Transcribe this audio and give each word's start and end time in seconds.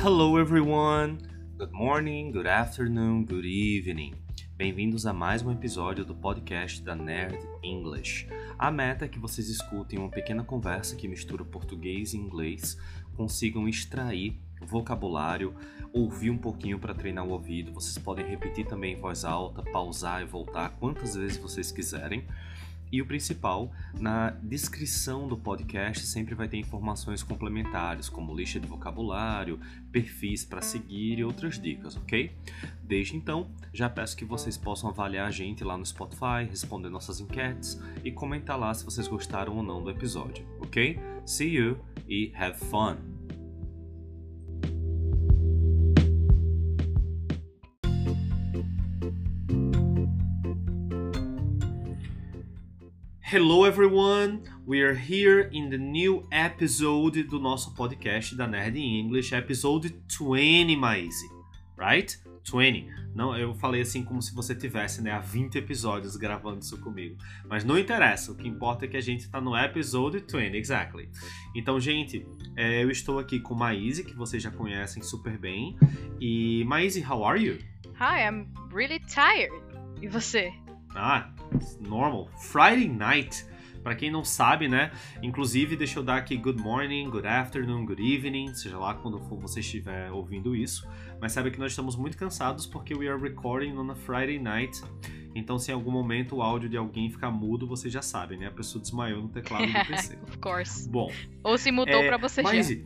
Hello 0.00 0.38
everyone! 0.38 1.18
Good 1.58 1.72
morning, 1.72 2.30
good 2.30 2.46
afternoon, 2.46 3.24
good 3.24 3.44
evening. 3.44 4.14
Bem-vindos 4.56 5.04
a 5.06 5.12
mais 5.12 5.42
um 5.42 5.50
episódio 5.50 6.04
do 6.04 6.14
podcast 6.14 6.80
da 6.82 6.94
Nerd 6.94 7.36
English. 7.64 8.28
A 8.56 8.70
meta 8.70 9.06
é 9.06 9.08
que 9.08 9.18
vocês 9.18 9.48
escutem 9.48 9.98
uma 9.98 10.08
pequena 10.08 10.44
conversa 10.44 10.94
que 10.94 11.08
mistura 11.08 11.44
português 11.44 12.14
e 12.14 12.16
inglês, 12.16 12.78
consigam 13.16 13.68
extrair 13.68 14.40
vocabulário, 14.62 15.52
ouvir 15.92 16.30
um 16.30 16.38
pouquinho 16.38 16.78
para 16.78 16.94
treinar 16.94 17.26
o 17.26 17.30
ouvido. 17.30 17.72
Vocês 17.72 17.98
podem 17.98 18.24
repetir 18.24 18.66
também 18.66 18.94
em 18.94 19.00
voz 19.00 19.24
alta, 19.24 19.64
pausar 19.64 20.22
e 20.22 20.26
voltar 20.26 20.76
quantas 20.78 21.16
vezes 21.16 21.38
vocês 21.38 21.72
quiserem. 21.72 22.24
E 22.90 23.02
o 23.02 23.06
principal, 23.06 23.70
na 23.98 24.30
descrição 24.30 25.28
do 25.28 25.36
podcast 25.36 26.06
sempre 26.06 26.34
vai 26.34 26.48
ter 26.48 26.56
informações 26.56 27.22
complementares, 27.22 28.08
como 28.08 28.34
lista 28.34 28.58
de 28.58 28.66
vocabulário, 28.66 29.60
perfis 29.92 30.44
para 30.44 30.62
seguir 30.62 31.18
e 31.18 31.24
outras 31.24 31.60
dicas, 31.60 31.96
ok? 31.96 32.32
Desde 32.82 33.16
então, 33.16 33.50
já 33.72 33.88
peço 33.88 34.16
que 34.16 34.24
vocês 34.24 34.56
possam 34.56 34.90
avaliar 34.90 35.28
a 35.28 35.30
gente 35.30 35.62
lá 35.62 35.76
no 35.76 35.84
Spotify, 35.84 36.48
responder 36.48 36.88
nossas 36.88 37.20
enquetes 37.20 37.80
e 38.04 38.10
comentar 38.10 38.58
lá 38.58 38.72
se 38.72 38.84
vocês 38.84 39.06
gostaram 39.06 39.56
ou 39.56 39.62
não 39.62 39.82
do 39.82 39.90
episódio, 39.90 40.46
ok? 40.60 40.98
See 41.26 41.54
you 41.54 41.78
e 42.08 42.32
have 42.34 42.58
fun! 42.58 43.17
Hello 53.30 53.66
everyone! 53.66 54.42
We 54.66 54.80
are 54.80 54.94
here 54.94 55.50
in 55.52 55.68
the 55.68 55.76
new 55.76 56.26
episode 56.32 57.24
do 57.24 57.38
nosso 57.38 57.74
podcast 57.74 58.34
da 58.34 58.46
Nerd 58.46 58.78
English, 58.78 59.34
episode 59.34 59.94
20, 60.08 60.74
Maise. 60.76 61.28
Right? 61.76 62.18
20. 62.50 62.88
Não, 63.14 63.36
eu 63.36 63.52
falei 63.52 63.82
assim 63.82 64.02
como 64.02 64.22
se 64.22 64.34
você 64.34 64.54
tivesse, 64.54 65.02
né, 65.02 65.10
há 65.10 65.18
20 65.18 65.58
episódios 65.58 66.16
gravando 66.16 66.60
isso 66.60 66.80
comigo. 66.80 67.18
Mas 67.46 67.66
não 67.66 67.78
interessa, 67.78 68.32
o 68.32 68.34
que 68.34 68.48
importa 68.48 68.86
é 68.86 68.88
que 68.88 68.96
a 68.96 69.02
gente 69.02 69.20
está 69.20 69.42
no 69.42 69.54
episode 69.54 70.24
20, 70.26 70.56
exactly. 70.56 71.10
Então, 71.54 71.78
gente, 71.78 72.26
é, 72.56 72.82
eu 72.82 72.90
estou 72.90 73.18
aqui 73.18 73.40
com 73.40 73.54
Maise, 73.54 74.04
que 74.04 74.16
vocês 74.16 74.42
já 74.42 74.50
conhecem 74.50 75.02
super 75.02 75.36
bem. 75.36 75.76
E 76.18 76.64
Maise, 76.64 77.04
how 77.04 77.22
are 77.26 77.38
you? 77.38 77.58
Hi, 78.00 78.26
I'm 78.26 78.48
really 78.72 79.00
tired. 79.00 79.52
E 80.00 80.08
você? 80.08 80.50
Ah, 80.94 81.30
normal. 81.80 82.28
Friday 82.38 82.88
night. 82.88 83.46
Para 83.82 83.94
quem 83.94 84.10
não 84.10 84.24
sabe, 84.24 84.68
né? 84.68 84.90
Inclusive, 85.22 85.76
deixa 85.76 85.98
eu 85.98 86.02
dar 86.02 86.16
aqui 86.16 86.36
good 86.36 86.60
morning, 86.60 87.08
good 87.08 87.26
afternoon, 87.26 87.86
good 87.86 88.02
evening, 88.02 88.52
seja 88.52 88.76
lá 88.76 88.94
quando 88.94 89.18
for 89.20 89.38
você 89.38 89.60
estiver 89.60 90.10
ouvindo 90.10 90.54
isso. 90.54 90.86
Mas 91.20 91.32
sabe 91.32 91.50
que 91.50 91.58
nós 91.58 91.72
estamos 91.72 91.96
muito 91.96 92.16
cansados 92.16 92.66
porque 92.66 92.94
we 92.94 93.08
are 93.08 93.20
recording 93.20 93.76
on 93.78 93.90
a 93.90 93.94
Friday 93.94 94.38
night. 94.38 94.82
Então, 95.34 95.58
se 95.58 95.70
em 95.70 95.74
algum 95.74 95.90
momento 95.90 96.36
o 96.36 96.42
áudio 96.42 96.68
de 96.68 96.76
alguém 96.76 97.08
ficar 97.10 97.30
mudo, 97.30 97.66
você 97.66 97.88
já 97.88 98.02
sabe, 98.02 98.36
né? 98.36 98.46
A 98.46 98.50
pessoa 98.50 98.82
desmaiou 98.82 99.22
no 99.22 99.28
teclado 99.28 99.66
do 99.66 99.72
PC. 99.86 100.18
of 100.22 100.38
course. 100.38 100.88
Bom. 100.88 101.10
Ou 101.44 101.56
se 101.56 101.70
mudou 101.70 102.02
é, 102.02 102.06
para 102.08 102.16
você 102.16 102.42
mas, 102.42 102.68
já. 102.68 102.76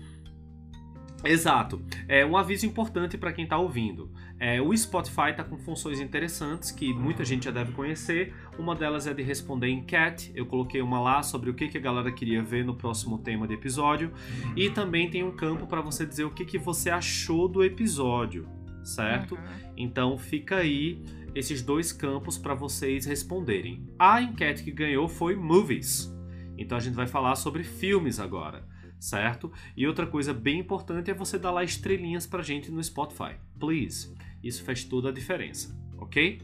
Exato. 1.25 1.81
É 2.09 2.27
um 2.27 2.37
aviso 2.37 2.67
importante 2.67 3.17
para 3.17 3.33
quem 3.33 3.45
está 3.45 3.57
ouvindo. 3.57 4.11
É, 4.39 4.61
o 4.61 4.77
Spotify 4.77 5.31
está 5.31 5.45
com 5.45 5.57
funções 5.57 6.01
interessantes 6.01 6.71
que 6.71 6.93
muita 6.93 7.25
gente 7.25 7.45
já 7.45 7.51
deve 7.51 7.73
conhecer. 7.73 8.35
Uma 8.59 8.75
delas 8.75 9.07
é 9.07 9.15
de 9.15 9.23
responder 9.23 9.69
enquete. 9.69 10.33
Eu 10.35 10.47
coloquei 10.47 10.83
uma 10.83 11.01
lá 11.01 11.23
sobre 11.23 11.51
o 11.51 11.55
que, 11.55 11.69
que 11.69 11.79
a 11.79 11.81
galera 11.81 12.11
queria 12.11 12.43
ver 12.43 12.65
no 12.65 12.75
próximo 12.75 13.19
tema 13.19 13.47
de 13.47 13.55
episódio. 13.55 14.13
E 14.57 14.69
também 14.71 15.09
tem 15.11 15.23
um 15.23 15.33
campo 15.33 15.67
para 15.67 15.81
você 15.81 16.05
dizer 16.05 16.25
o 16.25 16.31
que, 16.31 16.45
que 16.45 16.59
você 16.59 16.91
achou 16.91 17.49
do 17.49 17.63
episódio, 17.63 18.49
certo? 18.83 19.37
Uhum. 19.37 19.73
Então 19.77 20.19
fica 20.19 20.57
aí 20.57 21.01
esses 21.35 21.63
dois 21.63 21.93
campos 21.93 22.37
para 22.37 22.55
vocês 22.55 23.07
responderem. 23.07 23.89
A 23.99 24.21
enquete 24.21 24.65
que 24.65 24.73
ganhou 24.73 25.09
foi 25.09 25.37
movies. 25.37 26.13
Então 26.59 26.77
a 26.77 26.81
gente 26.81 26.95
vai 26.95 27.07
falar 27.07 27.37
sobre 27.37 27.63
filmes 27.63 28.19
agora 28.19 28.72
certo? 29.03 29.53
E 29.77 29.87
outra 29.87 30.07
coisa 30.07 30.33
bem 30.33 30.61
importante 30.61 31.11
é 31.11 31.15
você 31.15 31.39
dar 31.39 31.51
lá 31.51 31.65
estrelinhas 31.65 32.27
pra 32.27 32.41
gente 32.41 32.71
no 32.71 32.83
Spotify, 32.83 33.35
please. 33.59 34.15
Isso 34.43 34.65
faz 34.65 34.85
toda 34.85 35.09
a 35.09 35.13
diferença, 35.13 35.77
ok? 35.99 36.41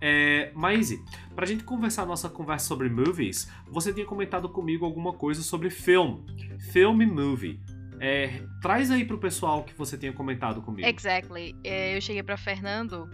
É, 0.00 0.52
Maise, 0.54 1.02
pra 1.34 1.46
gente 1.46 1.64
conversar 1.64 2.04
nossa 2.04 2.28
conversa 2.28 2.66
sobre 2.66 2.90
movies, 2.90 3.50
você 3.68 3.92
tinha 3.92 4.04
comentado 4.04 4.48
comigo 4.48 4.84
alguma 4.84 5.12
coisa 5.14 5.42
sobre 5.42 5.70
film, 5.70 6.18
film 6.72 7.00
e 7.00 7.06
movie. 7.06 7.60
É, 8.00 8.42
traz 8.60 8.90
aí 8.90 9.04
pro 9.04 9.18
pessoal 9.18 9.64
que 9.64 9.72
você 9.72 9.96
tinha 9.96 10.12
comentado 10.12 10.60
comigo. 10.60 10.86
Exactly. 10.86 11.54
É, 11.64 11.96
eu 11.96 12.00
cheguei 12.02 12.22
pra 12.22 12.36
Fernando 12.36 13.08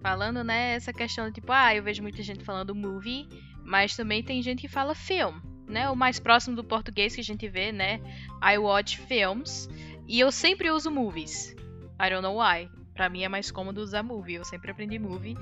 falando, 0.00 0.44
né, 0.44 0.74
essa 0.74 0.92
questão 0.92 1.26
de 1.26 1.32
tipo, 1.32 1.50
ah, 1.50 1.74
eu 1.74 1.82
vejo 1.82 2.00
muita 2.00 2.22
gente 2.22 2.44
falando 2.44 2.74
movie, 2.74 3.26
mas 3.64 3.96
também 3.96 4.22
tem 4.22 4.40
gente 4.40 4.60
que 4.60 4.68
fala 4.68 4.94
film 4.94 5.34
né? 5.68 5.88
O 5.90 5.96
mais 5.96 6.18
próximo 6.18 6.56
do 6.56 6.64
português 6.64 7.14
que 7.14 7.20
a 7.20 7.24
gente 7.24 7.48
vê, 7.48 7.72
né? 7.72 8.00
I 8.42 8.58
watch 8.58 8.98
films. 9.00 9.68
E 10.06 10.20
eu 10.20 10.30
sempre 10.30 10.70
uso 10.70 10.90
movies. 10.90 11.54
I 12.00 12.10
don't 12.10 12.22
know 12.22 12.38
why. 12.40 12.68
Pra 12.94 13.08
mim 13.08 13.22
é 13.22 13.28
mais 13.28 13.50
cômodo 13.50 13.80
usar 13.80 14.02
movie. 14.02 14.34
Eu 14.34 14.44
sempre 14.44 14.70
aprendi 14.70 14.98
movie. 14.98 15.36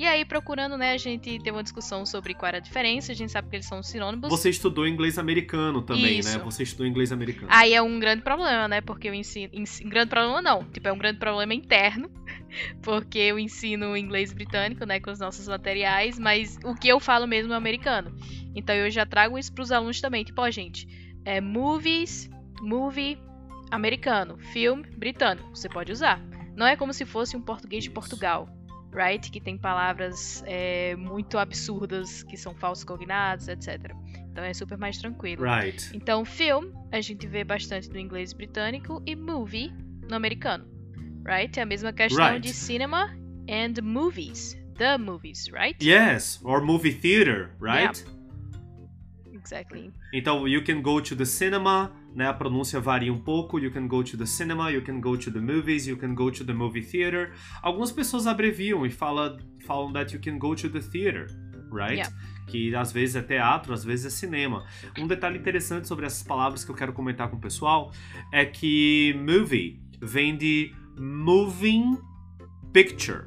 E 0.00 0.06
aí, 0.06 0.24
procurando, 0.24 0.78
né, 0.78 0.92
a 0.92 0.96
gente 0.96 1.38
teve 1.38 1.50
uma 1.50 1.62
discussão 1.62 2.06
sobre 2.06 2.32
qual 2.32 2.48
era 2.48 2.56
a 2.56 2.60
diferença, 2.60 3.12
a 3.12 3.14
gente 3.14 3.30
sabe 3.30 3.50
que 3.50 3.56
eles 3.56 3.66
são 3.66 3.82
sinônimos. 3.82 4.30
Você 4.30 4.48
estudou 4.48 4.86
inglês 4.88 5.18
americano 5.18 5.82
também, 5.82 6.04
né? 6.14 6.18
Isso. 6.20 6.38
né? 6.38 6.44
Você 6.44 6.62
estudou 6.62 6.86
inglês 6.86 7.12
americano. 7.12 7.48
Aí 7.50 7.74
é 7.74 7.82
um 7.82 8.00
grande 8.00 8.22
problema, 8.22 8.66
né? 8.66 8.80
Porque 8.80 9.10
eu 9.10 9.14
ensino. 9.14 9.50
ensino 9.52 9.90
grande 9.90 10.08
problema 10.08 10.40
não. 10.40 10.64
Tipo, 10.64 10.88
é 10.88 10.92
um 10.92 10.96
grande 10.96 11.18
problema 11.18 11.52
interno. 11.52 12.10
Porque 12.82 13.18
eu 13.18 13.38
ensino 13.38 13.96
inglês 13.96 14.32
britânico, 14.32 14.84
né? 14.84 15.00
Com 15.00 15.10
os 15.10 15.18
nossos 15.18 15.46
materiais, 15.48 16.18
mas 16.18 16.58
o 16.64 16.74
que 16.74 16.88
eu 16.88 17.00
falo 17.00 17.26
mesmo 17.26 17.52
é 17.52 17.56
americano. 17.56 18.14
Então 18.54 18.74
eu 18.74 18.90
já 18.90 19.06
trago 19.06 19.38
isso 19.38 19.52
pros 19.52 19.72
alunos 19.72 20.00
também. 20.00 20.24
Tipo, 20.24 20.42
ó, 20.42 20.50
gente, 20.50 20.86
é 21.24 21.40
movies, 21.40 22.30
movie 22.60 23.18
americano, 23.70 24.38
filme 24.38 24.84
britânico. 24.96 25.48
Você 25.50 25.68
pode 25.68 25.92
usar. 25.92 26.20
Não 26.56 26.66
é 26.66 26.76
como 26.76 26.92
se 26.92 27.06
fosse 27.06 27.36
um 27.36 27.40
português 27.40 27.84
de 27.84 27.90
Portugal 27.90 28.48
right? 28.92 29.30
Que 29.30 29.40
tem 29.40 29.56
palavras 29.56 30.42
é, 30.46 30.96
muito 30.96 31.38
absurdas 31.38 32.22
que 32.22 32.36
são 32.36 32.54
falsos 32.54 32.84
cognatos, 32.84 33.48
etc. 33.48 33.94
Então 34.30 34.44
é 34.44 34.52
super 34.52 34.78
mais 34.78 34.98
tranquilo. 34.98 35.44
Right. 35.44 35.90
Então, 35.94 36.24
film 36.24 36.72
a 36.90 37.00
gente 37.00 37.26
vê 37.26 37.44
bastante 37.44 37.88
no 37.88 37.98
inglês 37.98 38.32
britânico 38.32 39.02
e 39.06 39.14
movie 39.14 39.72
no 40.08 40.16
americano, 40.16 40.66
right? 41.24 41.58
É 41.58 41.62
a 41.62 41.66
mesma 41.66 41.92
questão 41.92 42.24
Right. 42.26 42.40
de 42.40 42.52
cinema 42.54 43.10
and 43.48 43.82
movies, 43.82 44.56
the 44.76 44.96
movies, 44.98 45.48
right? 45.52 45.76
Yes, 45.84 46.40
or 46.44 46.60
movie 46.62 46.92
theater, 46.92 47.50
right? 47.60 48.04
Exactly. 49.32 49.90
Então, 50.12 50.46
you 50.46 50.62
can 50.62 50.82
go 50.82 51.00
to 51.00 51.16
the 51.16 51.24
cinema, 51.24 51.92
né? 52.14 52.26
A 52.26 52.34
pronúncia 52.34 52.78
varia 52.80 53.12
um 53.12 53.18
pouco. 53.20 53.58
You 53.58 53.70
can 53.70 53.86
go 53.86 54.02
to 54.02 54.16
the 54.16 54.26
cinema, 54.26 54.70
you 54.70 54.82
can 54.82 55.00
go 55.00 55.16
to 55.16 55.30
the 55.30 55.40
movies, 55.40 55.86
you 55.86 55.96
can 55.96 56.14
go 56.14 56.30
to 56.30 56.44
the 56.44 56.52
movie 56.52 56.82
theater. 56.82 57.32
Algumas 57.62 57.90
pessoas 57.90 58.26
abreviam 58.26 58.84
e 58.84 58.90
falam, 58.90 59.38
falam 59.66 59.92
that 59.92 60.14
you 60.14 60.20
can 60.20 60.38
go 60.38 60.54
to 60.54 60.68
the 60.68 60.80
theater, 60.80 61.26
right? 61.72 61.96
Yeah. 61.96 62.12
Que 62.46 62.74
às 62.74 62.92
vezes 62.92 63.16
é 63.16 63.22
teatro, 63.22 63.72
às 63.72 63.82
vezes 63.84 64.06
é 64.06 64.10
cinema. 64.10 64.66
Um 64.98 65.06
detalhe 65.06 65.38
interessante 65.38 65.88
sobre 65.88 66.04
essas 66.04 66.22
palavras 66.22 66.64
que 66.64 66.70
eu 66.70 66.74
quero 66.74 66.92
comentar 66.92 67.30
com 67.30 67.36
o 67.36 67.40
pessoal 67.40 67.92
é 68.32 68.44
que 68.44 69.14
movie 69.26 69.80
vem 70.02 70.36
de 70.36 70.74
moving 71.00 71.98
picture, 72.74 73.24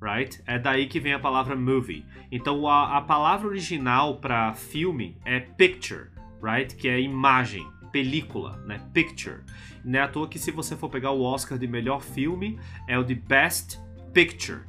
right? 0.00 0.42
É 0.44 0.58
daí 0.58 0.88
que 0.88 0.98
vem 0.98 1.12
a 1.12 1.18
palavra 1.18 1.54
movie. 1.54 2.04
Então 2.30 2.66
a, 2.66 2.98
a 2.98 3.00
palavra 3.00 3.46
original 3.46 4.16
para 4.16 4.52
filme 4.54 5.16
é 5.24 5.38
picture, 5.38 6.08
right? 6.42 6.74
Que 6.74 6.88
é 6.88 7.00
imagem, 7.00 7.64
película, 7.92 8.56
né? 8.66 8.80
Picture. 8.92 9.42
Não 9.84 10.00
é 10.00 10.02
à 10.02 10.08
toa 10.08 10.26
que 10.26 10.40
se 10.40 10.50
você 10.50 10.76
for 10.76 10.88
pegar 10.88 11.12
o 11.12 11.22
Oscar 11.22 11.56
de 11.56 11.68
melhor 11.68 12.02
filme, 12.02 12.58
é 12.88 12.98
o 12.98 13.04
de 13.04 13.14
Best 13.14 13.78
Picture, 14.12 14.62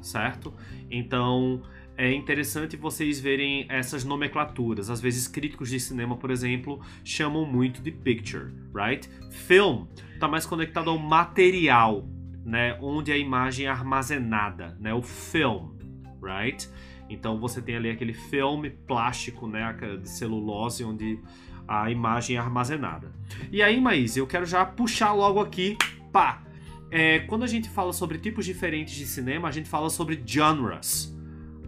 certo? 0.00 0.54
Então 0.88 1.60
é 1.98 2.12
interessante 2.12 2.76
vocês 2.76 3.18
verem 3.18 3.66
essas 3.68 4.04
nomenclaturas. 4.04 4.88
Às 4.88 5.00
vezes 5.00 5.26
críticos 5.26 5.68
de 5.68 5.80
cinema, 5.80 6.16
por 6.16 6.30
exemplo, 6.30 6.80
chamam 7.02 7.44
muito 7.44 7.82
de 7.82 7.90
picture, 7.90 8.52
right? 8.72 9.10
Film 9.32 9.86
está 10.14 10.28
mais 10.28 10.46
conectado 10.46 10.90
ao 10.90 10.98
material, 10.98 12.08
né? 12.44 12.78
Onde 12.80 13.10
a 13.10 13.18
imagem 13.18 13.66
é 13.66 13.68
armazenada, 13.68 14.78
né? 14.78 14.94
O 14.94 15.02
film, 15.02 15.76
right? 16.22 16.68
Então 17.10 17.40
você 17.40 17.60
tem 17.60 17.74
ali 17.74 17.90
aquele 17.90 18.14
filme 18.14 18.70
plástico, 18.70 19.48
né? 19.48 19.76
De 20.00 20.08
celulose, 20.08 20.84
onde 20.84 21.18
a 21.66 21.90
imagem 21.90 22.36
é 22.36 22.38
armazenada. 22.38 23.12
E 23.50 23.60
aí, 23.60 23.80
Maís, 23.80 24.16
eu 24.16 24.26
quero 24.26 24.46
já 24.46 24.64
puxar 24.64 25.12
logo 25.12 25.40
aqui, 25.40 25.76
pá! 26.12 26.44
É, 26.92 27.18
quando 27.20 27.42
a 27.42 27.48
gente 27.48 27.68
fala 27.68 27.92
sobre 27.92 28.18
tipos 28.18 28.46
diferentes 28.46 28.94
de 28.94 29.04
cinema, 29.04 29.48
a 29.48 29.50
gente 29.50 29.68
fala 29.68 29.90
sobre 29.90 30.22
genres, 30.24 31.17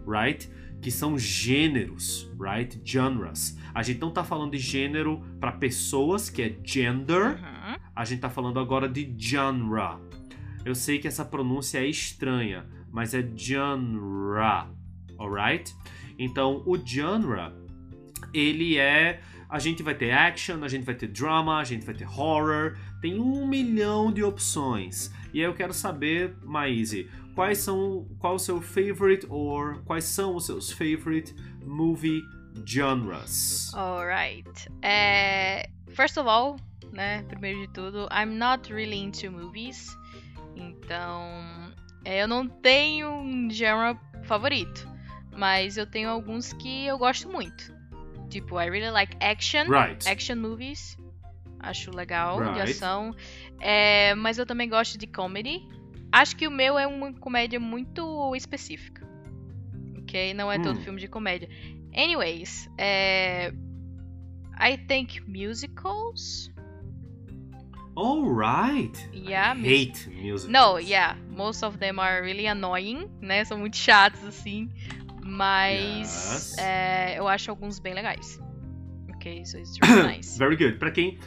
right? 0.07 0.49
Que 0.81 0.89
são 0.91 1.17
gêneros, 1.17 2.29
right? 2.39 2.79
Genres. 2.83 3.57
A 3.73 3.83
gente 3.83 3.99
não 4.01 4.11
tá 4.11 4.23
falando 4.23 4.51
de 4.51 4.57
gênero 4.57 5.21
para 5.39 5.51
pessoas, 5.51 6.29
que 6.29 6.41
é 6.41 6.55
gender, 6.63 7.37
Uhum. 7.39 7.75
a 7.95 8.05
gente 8.05 8.19
tá 8.19 8.29
falando 8.29 8.59
agora 8.59 8.87
de 8.89 9.13
genre. 9.17 9.99
Eu 10.65 10.75
sei 10.75 10.99
que 10.99 11.07
essa 11.07 11.23
pronúncia 11.25 11.79
é 11.79 11.87
estranha, 11.87 12.65
mas 12.91 13.13
é 13.13 13.21
genre, 13.35 14.67
alright? 15.17 15.73
Então, 16.17 16.63
o 16.65 16.77
genre, 16.77 17.53
ele 18.33 18.77
é 18.77 19.21
a 19.49 19.59
gente 19.59 19.83
vai 19.83 19.93
ter 19.93 20.11
action, 20.11 20.63
a 20.63 20.67
gente 20.69 20.85
vai 20.85 20.95
ter 20.95 21.07
drama, 21.07 21.57
a 21.59 21.63
gente 21.65 21.85
vai 21.85 21.93
ter 21.93 22.05
horror, 22.07 22.77
tem 23.01 23.19
um 23.19 23.45
milhão 23.45 24.09
de 24.09 24.23
opções. 24.23 25.11
E 25.33 25.39
aí 25.39 25.45
eu 25.45 25.53
quero 25.53 25.73
saber, 25.73 26.33
Maíse, 26.41 27.09
quais 27.35 27.59
são, 27.59 28.07
qual 28.19 28.35
o 28.35 28.39
seu 28.39 28.61
favorite 28.61 29.25
or 29.29 29.81
quais 29.85 30.03
são 30.05 30.35
os 30.35 30.45
seus 30.45 30.71
favorite 30.71 31.33
movie 31.65 32.21
genres? 32.65 33.73
Alright. 33.73 34.69
É, 34.81 35.69
first 35.89 36.17
of 36.17 36.27
all, 36.27 36.57
né, 36.91 37.23
primeiro 37.27 37.61
de 37.61 37.67
tudo, 37.73 38.07
I'm 38.11 38.35
not 38.37 38.71
really 38.73 38.97
into 38.97 39.31
movies. 39.31 39.97
Então, 40.55 41.73
é, 42.05 42.21
eu 42.23 42.27
não 42.27 42.47
tenho 42.47 43.09
um 43.09 43.49
genre 43.49 43.97
favorito, 44.23 44.87
mas 45.37 45.77
eu 45.77 45.85
tenho 45.85 46.09
alguns 46.09 46.53
que 46.53 46.85
eu 46.85 46.97
gosto 46.97 47.29
muito. 47.29 47.73
Tipo, 48.29 48.59
I 48.59 48.69
really 48.69 48.91
like 48.91 49.15
action. 49.21 49.65
Right. 49.69 50.07
Action 50.07 50.35
movies. 50.37 50.97
Acho 51.59 51.91
legal, 51.95 52.37
de 52.53 52.59
Right. 52.59 52.71
ação. 52.71 53.15
É, 53.59 54.15
mas 54.15 54.37
eu 54.37 54.45
também 54.45 54.67
gosto 54.69 54.97
de 54.97 55.05
comedy. 55.05 55.61
Acho 56.11 56.35
que 56.35 56.47
o 56.47 56.51
meu 56.51 56.77
é 56.77 56.85
uma 56.85 57.13
comédia 57.13 57.59
muito 57.59 58.35
específica. 58.35 59.07
Ok? 59.99 60.33
Não 60.33 60.51
é 60.51 60.59
todo 60.59 60.77
Hum. 60.77 60.81
filme 60.81 60.99
de 60.99 61.07
comédia. 61.07 61.47
Anyways, 61.95 62.69
é, 62.77 63.53
I 64.59 64.77
think 64.87 65.21
musicals. 65.27 66.51
Alright. 67.95 69.09
Yeah, 69.13 69.53
I 69.53 69.59
hate 69.59 70.09
musicals. 70.09 70.47
No, 70.47 70.79
yeah. 70.79 71.17
Most 71.29 71.63
of 71.63 71.77
them 71.77 71.99
are 71.99 72.21
really 72.21 72.47
annoying, 72.47 73.09
né? 73.21 73.43
São 73.43 73.57
muito 73.57 73.75
chatos, 73.75 74.23
assim. 74.23 74.69
Mas 75.23 76.07
Yes. 76.53 76.57
é, 76.57 77.19
eu 77.19 77.27
acho 77.27 77.51
alguns 77.51 77.79
bem 77.79 77.93
legais. 77.93 78.39
Ok, 79.15 79.45
so 79.45 79.57
it's 79.57 79.77
really 79.83 80.07
nice. 80.17 80.37
Very 80.37 80.55
good. 80.55 80.77
Pra 80.79 80.89
quem, 80.91 81.19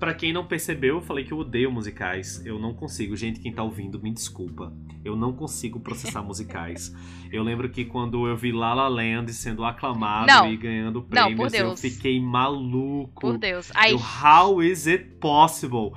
pra 0.00 0.14
quem 0.14 0.32
não 0.32 0.46
percebeu, 0.46 0.96
eu 0.96 1.00
falei 1.02 1.24
que 1.24 1.32
eu 1.32 1.38
odeio 1.38 1.70
musicais. 1.70 2.44
Eu 2.44 2.58
não 2.58 2.74
consigo. 2.74 3.14
Gente, 3.14 3.38
quem 3.38 3.52
tá 3.52 3.62
ouvindo, 3.62 4.00
me 4.02 4.10
desculpa. 4.10 4.72
Eu 5.04 5.14
não 5.14 5.32
consigo 5.32 5.78
processar 5.78 6.22
musicais. 6.24 6.92
Eu 7.30 7.42
lembro 7.44 7.68
que 7.68 7.84
quando 7.84 8.26
eu 8.26 8.36
vi 8.36 8.50
La 8.50 8.74
La 8.74 8.88
Land 8.88 9.32
sendo 9.32 9.62
aclamado 9.64 10.26
Não. 10.26 10.50
e 10.52 10.56
ganhando 10.56 11.00
Não, 11.00 11.06
prêmios, 11.26 11.52
eu 11.52 11.66
Deus. 11.66 11.80
fiquei 11.80 12.20
maluco. 12.20 13.20
Por 13.20 13.38
Deus. 13.38 13.70
I 13.70 13.92
Eu, 13.92 13.98
how 13.98 14.62
is 14.62 14.86
it 14.86 15.04
possible? 15.20 15.92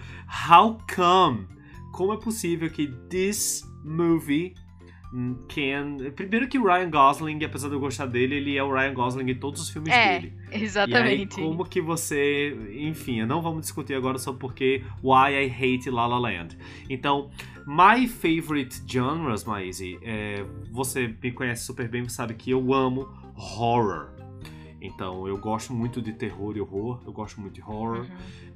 How 0.49 0.77
come? 0.93 1.47
Como 1.93 2.13
é 2.13 2.17
possível 2.17 2.69
que 2.69 2.87
this 3.09 3.63
movie 3.83 4.53
can... 5.47 5.97
Primeiro 6.15 6.47
que 6.47 6.57
o 6.57 6.65
Ryan 6.65 6.89
Gosling, 6.89 7.43
apesar 7.43 7.67
de 7.69 7.75
eu 7.75 7.79
gostar 7.79 8.05
dele, 8.07 8.35
ele 8.35 8.57
é 8.57 8.63
o 8.63 8.73
Ryan 8.73 8.93
Gosling 8.93 9.29
em 9.31 9.35
todos 9.35 9.61
os 9.61 9.69
filmes 9.69 9.93
É, 9.93 10.19
dele. 10.19 10.33
Exatamente. 10.51 11.39
E 11.39 11.41
aí, 11.43 11.47
como 11.47 11.65
que 11.65 11.79
você. 11.81 12.55
Enfim, 12.79 13.23
não 13.25 13.41
vamos 13.41 13.61
discutir 13.61 13.93
agora 13.93 14.17
sobre 14.17 14.39
porque 14.39 14.83
Why 15.03 15.45
I 15.45 15.49
Hate 15.49 15.89
La 15.89 16.07
La 16.07 16.17
Land. 16.19 16.57
Então, 16.89 17.29
my 17.67 18.07
favorite 18.07 18.81
genres, 18.87 19.43
Maisie, 19.45 19.99
é, 20.01 20.43
você 20.71 21.13
me 21.21 21.31
conhece 21.31 21.65
super 21.65 21.87
bem, 21.87 22.03
você 22.03 22.15
sabe 22.15 22.33
que 22.33 22.51
eu 22.51 22.73
amo 22.73 23.07
horror. 23.35 24.09
Então, 24.81 25.25
eu 25.27 25.37
gosto 25.37 25.73
muito 25.73 26.01
de 26.01 26.11
terror 26.11 26.57
e 26.57 26.59
horror, 26.61 27.01
eu 27.05 27.13
gosto 27.13 27.39
muito 27.39 27.53
de 27.53 27.61
horror, 27.61 27.99
Uhum. 27.99 28.07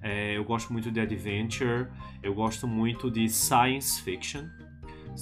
é, 0.01 0.35
eu 0.37 0.43
gosto 0.43 0.73
muito 0.73 0.91
de 0.91 0.99
adventure, 0.99 1.87
eu 2.21 2.33
gosto 2.33 2.67
muito 2.67 3.09
de 3.09 3.29
science 3.29 4.01
fiction. 4.01 4.43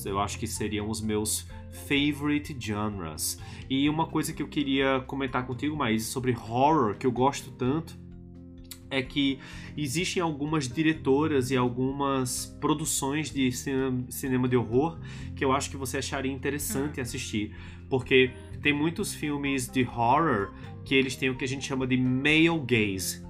Eu 0.03 0.19
acho 0.19 0.39
que 0.39 0.47
seriam 0.47 0.89
os 0.89 0.99
meus 0.99 1.47
favorite 1.87 2.55
genres. 2.59 3.39
E 3.69 3.87
uma 3.87 4.07
coisa 4.07 4.33
que 4.33 4.41
eu 4.41 4.47
queria 4.47 5.01
comentar 5.05 5.45
contigo, 5.45 5.75
mais 5.75 6.05
sobre 6.05 6.31
horror, 6.31 6.95
que 6.95 7.05
eu 7.05 7.11
gosto 7.11 7.51
tanto, 7.51 7.95
é 8.89 9.01
que 9.01 9.39
existem 9.75 10.21
algumas 10.21 10.67
diretoras 10.67 11.51
e 11.51 11.57
algumas 11.57 12.45
produções 12.61 13.29
de 13.31 13.51
cinema, 13.51 14.47
de 14.47 14.55
horror 14.55 14.97
que 15.35 15.43
eu 15.43 15.51
acho 15.51 15.69
que 15.69 15.77
você 15.77 15.97
acharia 15.97 16.31
interessante 16.31 17.01
assistir. 17.01 17.55
Porque 17.89 18.31
tem 18.61 18.73
muitos 18.73 19.13
filmes 19.13 19.67
de 19.67 19.83
horror 19.83 20.53
que 20.83 20.95
eles 20.95 21.15
têm 21.15 21.29
o 21.29 21.35
que 21.35 21.43
a 21.43 21.47
gente 21.47 21.65
chama 21.65 21.85
de 21.85 21.97
male 21.97 22.59
gaze. 22.65 23.23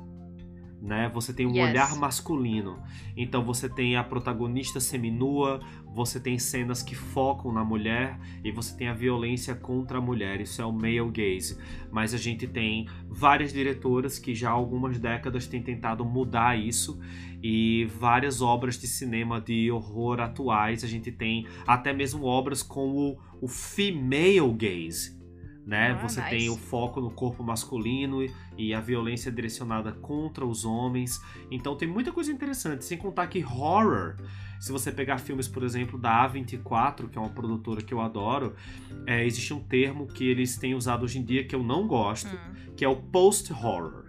Né? 0.82 1.10
Você 1.16 1.34
tem 1.34 1.48
um 1.48 1.56
Yes. 1.56 1.70
olhar 1.70 1.96
masculino. 1.96 2.80
Então 3.18 3.44
você 3.44 3.68
tem 3.68 3.96
a 3.96 4.04
protagonista 4.04 4.80
seminua, 4.80 5.60
você 5.96 6.20
tem 6.20 6.38
cenas 6.38 6.84
que 6.84 6.94
focam 6.94 7.54
na 7.54 7.64
mulher 7.64 8.20
e 8.44 8.52
você 8.52 8.76
tem 8.76 8.90
a 8.90 8.94
violência 8.94 9.56
contra 9.56 9.98
a 9.98 10.02
mulher. 10.02 10.42
Isso 10.42 10.62
é 10.62 10.66
o 10.66 10.74
male 10.74 11.10
gaze. 11.10 11.58
Mas 11.90 12.14
a 12.14 12.18
gente 12.18 12.46
tem 12.46 12.86
várias 13.08 13.54
diretoras 13.54 14.20
que 14.20 14.36
já 14.36 14.50
há 14.50 14.52
algumas 14.52 15.00
décadas 15.00 15.48
têm 15.48 15.64
tentado 15.64 16.04
mudar 16.04 16.60
isso 16.60 17.00
e 17.42 17.86
várias 17.98 18.42
obras 18.42 18.78
de 18.78 18.88
cinema 18.88 19.40
de 19.40 19.72
horror 19.72 20.20
atuais. 20.20 20.84
A 20.84 20.88
gente 20.88 21.14
tem 21.14 21.48
até 21.66 21.94
mesmo 21.94 22.26
obras 22.26 22.62
com 22.62 22.90
o, 22.90 23.18
o 23.40 23.48
female 23.48 24.52
gaze. 24.52 25.15
Né? 25.66 25.92
Ah, 25.94 26.08
Você 26.08 26.22
nice. 26.22 26.30
tem 26.38 26.50
o 26.50 26.56
foco 26.56 27.02
no 27.02 27.10
corpo 27.10 27.44
masculino 27.44 28.24
e- 28.24 28.32
e 28.56 28.74
a 28.74 28.80
violência 28.80 29.32
direcionada 29.32 29.92
contra 29.92 30.46
os 30.46 30.64
homens. 30.64 31.20
Então 31.50 31.76
tem 31.76 31.88
muita 31.88 32.12
coisa 32.12 32.32
interessante. 32.32 32.86
Sem 32.86 33.00
contar 33.00 33.26
que 33.28 33.44
horror, 33.44 34.16
se 34.60 34.72
você 34.72 34.92
pegar 34.92 35.18
filmes, 35.18 35.48
por 35.48 35.64
exemplo, 35.64 35.98
da 35.98 36.24
A24, 36.30 37.10
que 37.10 37.18
é 37.18 37.22
uma 37.22 37.32
produtora 37.32 37.82
que 37.82 37.92
eu 37.94 38.00
adoro, 38.00 38.56
é, 39.08 39.26
existe 39.26 39.56
um 39.56 39.60
termo 39.60 40.06
que 40.06 40.24
eles 40.24 40.56
têm 40.56 40.76
usado 40.76 41.04
hoje 41.04 41.18
em 41.18 41.24
dia 41.26 41.44
que 41.44 41.56
eu 41.56 41.64
não 41.64 41.88
gosto, 41.88 42.28
Hum. 42.30 42.74
que 42.78 42.86
é 42.86 42.88
o 42.88 42.98
post-horror, 42.98 44.06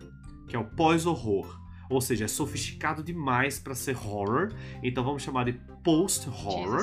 que 0.47 0.55
é 0.55 0.59
o 0.59 0.65
pós-horror. 0.65 1.59
Ou 1.89 2.01
seja, 2.03 2.25
é 2.25 2.29
sofisticado 2.29 3.03
demais 3.03 3.59
para 3.59 3.75
ser 3.75 3.97
horror, 3.97 4.53
então 4.83 5.03
vamos 5.05 5.23
chamar 5.23 5.45
de 5.45 5.53
post-horror. 5.83 6.81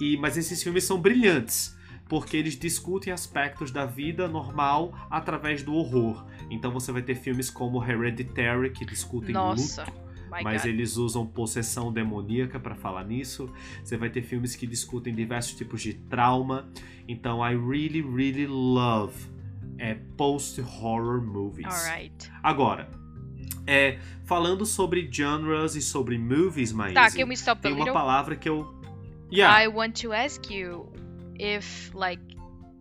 E, 0.00 0.16
mas 0.16 0.36
esses 0.38 0.62
filmes 0.62 0.84
são 0.84 1.00
brilhantes, 1.00 1.76
porque 2.10 2.36
eles 2.36 2.58
discutem 2.58 3.12
aspectos 3.12 3.70
da 3.70 3.86
vida 3.86 4.26
normal 4.26 4.92
através 5.08 5.62
do 5.62 5.72
horror. 5.72 6.26
Então 6.50 6.72
você 6.72 6.90
vai 6.90 7.02
ter 7.02 7.14
filmes 7.14 7.48
como 7.48 7.82
Hereditary, 7.82 8.70
que 8.70 8.84
discutem 8.84 9.32
Nossa. 9.32 9.84
luto, 9.84 9.92
mas 10.28 10.64
eles 10.64 10.96
usam 10.96 11.24
possessão 11.24 11.92
demoníaca 11.92 12.58
para 12.58 12.74
falar 12.74 13.04
nisso. 13.04 13.48
Você 13.84 13.96
vai 13.96 14.10
ter 14.10 14.22
filmes 14.22 14.56
que 14.56 14.66
discutem 14.66 15.14
diversos 15.14 15.54
tipos 15.54 15.80
de 15.80 15.94
trauma. 15.94 16.68
Então, 17.06 17.48
I 17.48 17.54
really, 17.54 18.02
really 18.02 18.48
love 18.48 19.14
é, 19.78 19.94
post-horror 20.16 21.22
movies. 21.22 21.72
Alright. 21.72 22.28
Agora, 22.42 22.90
é, 23.68 24.00
falando 24.24 24.66
sobre 24.66 25.08
genres 25.12 25.76
e 25.76 25.80
sobre 25.80 26.18
movies, 26.18 26.72
Maíse, 26.72 26.94
Tá, 26.94 27.08
can 27.08 27.26
we 27.28 27.34
stop 27.34 27.60
a 27.60 27.62
tem 27.62 27.72
uma 27.72 27.84
little? 27.84 27.94
palavra 27.94 28.34
que 28.34 28.48
eu... 28.48 28.80
Yeah, 29.32 29.62
I 29.62 29.68
want 29.68 30.02
to 30.02 30.12
ask 30.12 30.50
you 30.50 30.89
if, 31.40 31.94
like, 31.94 32.20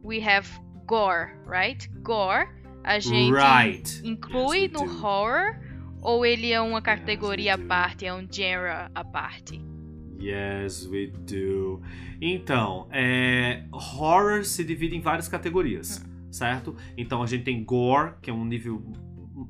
we 0.04 0.20
have 0.20 0.48
gore, 0.86 1.32
right? 1.46 1.88
Gore, 2.04 2.50
a 2.84 3.00
gente 3.00 3.32
right. 3.32 4.02
inclui 4.04 4.64
Yes, 4.64 4.72
no 4.74 4.86
do. 4.86 4.86
horror 4.86 5.60
ou 6.02 6.26
ele 6.26 6.52
é 6.52 6.62
uma 6.62 6.82
categoria 6.82 7.54
à 7.54 7.58
do. 7.58 7.66
parte, 7.66 8.06
é 8.06 8.14
um 8.14 8.28
genre 8.30 8.90
à 8.94 9.04
parte? 9.04 9.62
Yes, 10.22 10.86
we 10.86 11.08
do. 11.08 11.82
Então, 12.22 12.88
é, 12.92 13.64
horror 13.72 14.44
se 14.44 14.64
divide 14.64 14.96
em 14.96 15.02
várias 15.02 15.30
categorias, 15.30 16.06
certo? 16.30 16.76
Então 16.98 17.24
a 17.24 17.26
gente 17.26 17.44
tem 17.46 17.64
gore, 17.64 18.14
que 18.22 18.30
é 18.30 18.34
um 18.34 18.44
nível 18.44 18.84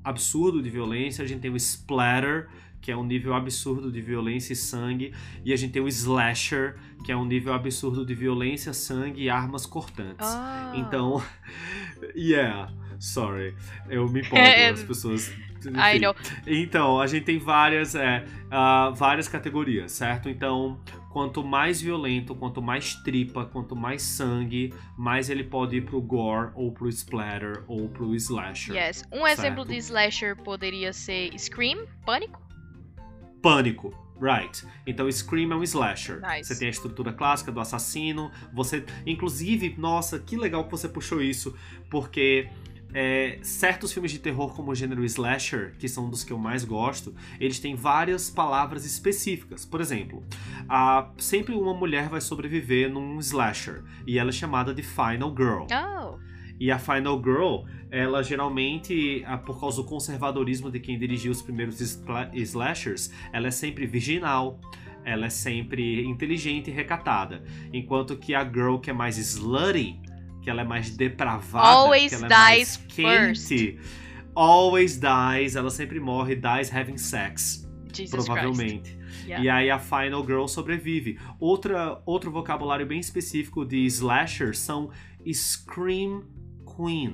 absurdo 0.04 0.62
de 0.62 0.70
violência, 0.70 1.24
a 1.24 1.28
gente 1.28 1.42
tem 1.42 1.50
o 1.50 1.58
splatter, 1.58 2.48
que 2.82 2.92
é 2.92 2.96
um 2.96 3.04
nível 3.04 3.34
absurdo 3.34 3.92
de 3.92 4.02
violência 4.02 4.54
e 4.54 4.56
sangue, 4.56 5.14
e 5.44 5.52
a 5.52 5.56
gente 5.56 5.72
tem 5.72 5.82
o 5.82 5.88
slasher, 5.88 6.78
que 7.04 7.12
é 7.12 7.16
um 7.16 7.26
nível 7.26 7.54
absurdo 7.54 8.06
de 8.06 8.14
violência, 8.14 8.74
sangue 8.74 9.24
e 9.24 9.30
armas 9.30 9.66
cortantes. 9.66 10.28
Ah. 10.28 10.74
Então, 10.76 11.22
yeah, 12.16 12.72
sorry, 13.00 13.56
eu 13.90 14.08
me 14.10 14.22
empolgo, 14.22 14.38
É, 14.38 14.70
as 14.70 14.84
pessoas. 14.84 15.30
I 15.66 15.98
enfim. 15.98 16.00
know. 16.00 16.16
Então, 16.48 17.02
a 17.02 17.06
gente 17.08 17.26
tem 17.26 17.38
várias, 17.38 17.94
é, 17.94 18.24
ah, 18.50 18.92
várias 18.96 19.28
categorias, 19.28 19.92
certo? 19.92 20.30
Então, 20.30 20.80
quanto 21.12 21.44
mais 21.44 21.82
violento, 21.82 22.34
quanto 22.34 22.62
mais 22.62 22.96
tripa, 22.96 23.44
quanto 23.46 23.76
mais 23.76 24.02
sangue, 24.02 24.74
mais 24.98 25.30
ele 25.30 25.44
pode 25.44 25.76
ir 25.76 25.82
pro 25.82 26.02
gore, 26.02 26.52
ou 26.56 26.72
pro 26.72 26.88
splatter, 26.88 27.64
ou 27.68 27.90
pro 27.90 28.16
slasher. 28.16 28.74
Yes. 28.74 29.04
Um 29.12 29.28
exemplo 29.28 29.66
Certo. 29.66 29.70
de 29.70 29.78
slasher 29.78 30.36
poderia 30.38 30.94
ser 30.94 31.38
Scream, 31.38 31.86
Pânico? 32.06 32.40
Pânico. 33.42 33.94
Right. 34.20 34.66
Então, 34.86 35.10
Scream 35.12 35.52
é 35.52 35.56
um 35.56 35.64
slasher. 35.64 36.22
Nice. 36.22 36.46
Você 36.46 36.60
tem 36.60 36.68
a 36.68 36.72
estrutura 36.72 37.14
clássica 37.14 37.52
do 37.52 37.60
assassino. 37.60 38.32
Você, 38.54 38.84
inclusive, 39.06 39.76
nossa, 39.78 40.20
que 40.20 40.36
legal 40.36 40.66
que 40.66 40.72
você 40.72 40.90
puxou 40.90 41.22
isso, 41.22 41.56
porque 41.90 42.50
é, 42.94 43.38
certos 43.42 43.92
filmes 43.92 44.12
de 44.12 44.20
terror 44.20 44.54
como 44.54 44.72
o 44.72 44.76
gênero 44.76 45.04
slasher, 45.06 45.76
que 45.78 45.88
são 45.88 46.10
dos 46.10 46.24
que 46.24 46.34
eu 46.34 46.38
mais 46.38 46.64
gosto, 46.64 47.14
eles 47.40 47.60
têm 47.60 47.76
várias 47.76 48.30
palavras 48.30 48.86
específicas. 48.86 49.66
Por 49.66 49.82
exemplo, 49.82 50.24
a, 50.68 51.10
sempre 51.18 51.54
uma 51.54 51.74
mulher 51.74 52.10
vai 52.10 52.22
sobreviver 52.22 52.92
num 52.92 53.20
slasher 53.20 53.84
e 54.06 54.18
ela 54.18 54.30
é 54.30 54.34
chamada 54.34 54.74
de 54.74 54.82
Final 54.82 55.34
Girl. 55.36 55.66
Oh. 55.72 56.29
E 56.60 56.70
a 56.72 56.78
Final 56.78 57.22
Girl, 57.24 57.64
ela 57.90 58.22
geralmente, 58.22 59.24
por 59.46 59.60
causa 59.60 59.82
do 59.82 59.88
conservadorismo 59.88 60.70
de 60.70 60.80
quem 60.80 61.00
dirigiu 61.00 61.32
os 61.32 61.42
primeiros 61.42 61.80
slashers, 62.34 63.12
ela 63.32 63.48
é 63.48 63.52
sempre 63.52 63.86
virginal 63.86 64.60
ela 65.04 65.26
é 65.26 65.30
sempre 65.30 66.04
inteligente 66.04 66.70
e 66.70 66.74
recatada. 66.74 67.44
Enquanto 67.74 68.18
que 68.18 68.36
a 68.36 68.44
girl 68.44 68.78
que 68.78 68.90
é 68.90 68.94
mais 68.94 69.18
slutty, 69.18 70.00
que 70.42 70.50
ela 70.50 70.62
é 70.62 70.64
mais 70.64 70.96
depravada, 70.96 71.68
Always 71.68 72.10
que 72.10 72.16
ela 72.16 72.26
é 72.26 72.30
dies 72.30 72.78
mais 72.78 72.78
quente, 72.88 73.58
first. 73.58 73.80
always 74.36 75.00
dies, 75.00 75.56
ela 75.56 75.70
sempre 75.70 76.00
morre, 76.00 76.36
dies 76.36 76.74
having 76.74 76.98
sex, 76.98 77.68
Jesus 77.94 78.26
provavelmente. 78.26 78.98
Yeah. 79.26 79.44
E 79.44 79.50
aí 79.50 79.70
a 79.72 79.80
Final 79.80 80.26
Girl 80.26 80.46
sobrevive. 80.48 81.20
Outra, 81.40 82.02
outro 82.06 82.32
vocabulário 82.32 82.86
bem 82.86 83.00
específico 83.00 83.66
de 83.66 83.86
slasher 83.86 84.56
são 84.56 84.92
Scream 85.26 86.24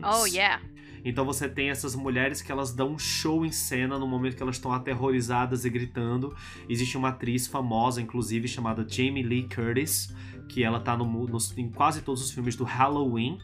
Oh, 0.03 0.25
yeah. 0.25 0.62
Então 1.03 1.24
você 1.24 1.48
tem 1.48 1.69
essas 1.69 1.95
mulheres 1.95 2.41
que 2.41 2.51
elas 2.51 2.74
dão 2.74 2.93
um 2.93 3.00
show 3.00 3.45
em 3.45 3.51
cena 3.51 4.00
no 4.00 4.07
momento 4.07 4.36
que 4.36 4.41
elas 4.41 4.55
estão 4.55 4.74
aterrorizadas 4.74 5.63
e 5.63 5.69
gritando. 5.69 6.36
Existe 6.67 6.98
uma 6.98 7.10
atriz 7.10 7.45
famosa, 7.45 8.01
inclusive, 8.01 8.48
chamada 8.48 8.86
Jamie 8.88 9.22
Lee 9.22 9.48
Curtis, 9.48 10.13
que 10.50 10.63
ela 10.63 10.79
tá 10.79 10.98
no, 10.98 11.05
no, 11.05 11.38
em 11.57 11.69
quase 11.69 12.01
todos 12.01 12.24
os 12.24 12.31
filmes 12.31 12.55
do 12.55 12.63
Halloween. 12.63 13.38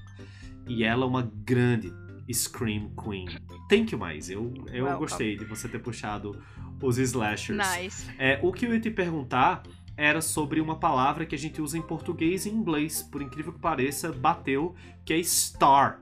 E 0.68 0.84
ela 0.84 1.06
é 1.06 1.08
uma 1.08 1.32
grande 1.46 1.94
Scream 2.34 2.92
Queen. 2.96 3.28
Thank 3.70 3.94
you, 3.94 4.00
mais. 4.00 4.30
Eu, 4.30 4.54
eu 4.68 4.86
Welcome. 4.86 5.00
gostei 5.00 5.38
de 5.38 5.46
você 5.46 5.68
ter 5.68 5.80
puxado 5.80 6.42
os 6.82 6.98
slashers. 6.98 7.60
Nice. 7.60 8.10
É, 8.18 8.40
o 8.42 8.52
que 8.52 8.66
eu 8.66 8.74
ia 8.74 8.80
te 8.80 8.90
perguntar 8.90 9.62
era 10.02 10.22
sobre 10.22 10.60
uma 10.60 10.78
palavra 10.80 11.26
que 11.26 11.36
a 11.36 11.38
gente 11.38 11.62
usa 11.62 11.78
em 11.78 11.82
português 11.82 12.46
e 12.46 12.50
em 12.50 12.54
inglês, 12.54 13.02
por 13.04 13.22
incrível 13.22 13.54
que 13.54 13.60
pareça, 13.60 14.12
bateu, 14.12 14.76
que 15.06 15.14
é 15.14 15.22
star. 15.24 16.00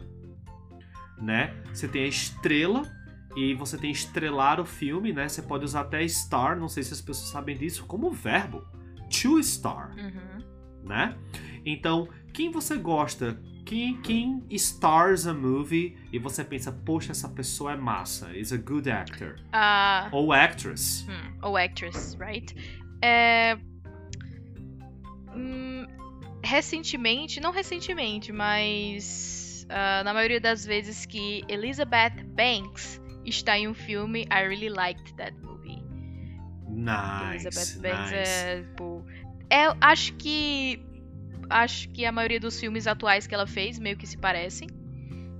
Né? 1.21 1.53
Você 1.73 1.87
tem 1.87 2.03
a 2.03 2.07
estrela 2.07 2.83
e 3.35 3.53
você 3.53 3.77
tem 3.77 3.91
estrelar 3.91 4.59
o 4.59 4.65
filme, 4.65 5.11
né? 5.11 5.27
Você 5.27 5.41
pode 5.41 5.65
usar 5.65 5.81
até 5.81 6.07
star, 6.07 6.57
não 6.57 6.69
sei 6.69 6.81
se 6.83 6.93
as 6.93 7.01
pessoas 7.01 7.29
sabem 7.29 7.57
disso, 7.57 7.85
como 7.85 8.09
verbo. 8.11 8.63
To 9.21 9.41
star, 9.43 9.91
Uhum. 9.97 10.43
né? 10.87 11.15
Então, 11.65 12.07
quem 12.33 12.51
você 12.51 12.77
gosta? 12.77 13.39
Quem, 13.65 13.99
quem 14.01 14.43
stars 14.51 15.27
a 15.27 15.33
movie 15.33 15.95
e 16.11 16.17
você 16.17 16.43
pensa, 16.43 16.71
poxa, 16.71 17.11
essa 17.11 17.27
pessoa 17.27 17.73
é 17.73 17.75
massa, 17.75 18.35
is 18.35 18.51
a 18.53 18.57
good 18.57 18.89
actor. 18.89 19.35
Ah, 19.51 20.09
Ou 20.11 20.31
actress. 20.31 21.05
hum, 21.07 21.37
ou 21.43 21.57
actress, 21.57 22.17
right? 22.19 22.55
É... 23.01 23.57
recentemente, 26.49 27.39
não 27.39 27.51
recentemente, 27.51 28.31
mas 28.31 29.65
ah, 29.69 30.01
na 30.03 30.13
maioria 30.13 30.39
das 30.39 30.65
vezes 30.65 31.05
que 31.05 31.43
Elizabeth 31.47 32.23
Banks 32.35 32.99
está 33.25 33.57
em 33.57 33.67
um 33.67 33.73
filme, 33.73 34.21
I 34.31 34.47
really 34.47 34.69
liked 34.69 35.13
that 35.15 35.35
movie. 35.41 35.83
Nice, 36.67 37.45
Elizabeth 37.47 37.81
Banks 37.81 38.11
nice. 38.11 38.13
é, 38.15 38.63
tipo, 38.63 39.05
é, 39.49 39.65
acho 39.81 40.13
que 40.15 40.83
acho 41.49 41.89
que 41.89 42.05
a 42.05 42.11
maioria 42.11 42.39
dos 42.39 42.59
filmes 42.59 42.85
atuais 42.87 43.25
que 43.27 43.33
ela 43.33 43.47
fez 43.47 43.79
meio 43.79 43.97
que 43.97 44.05
se 44.07 44.17
parecem. 44.17 44.67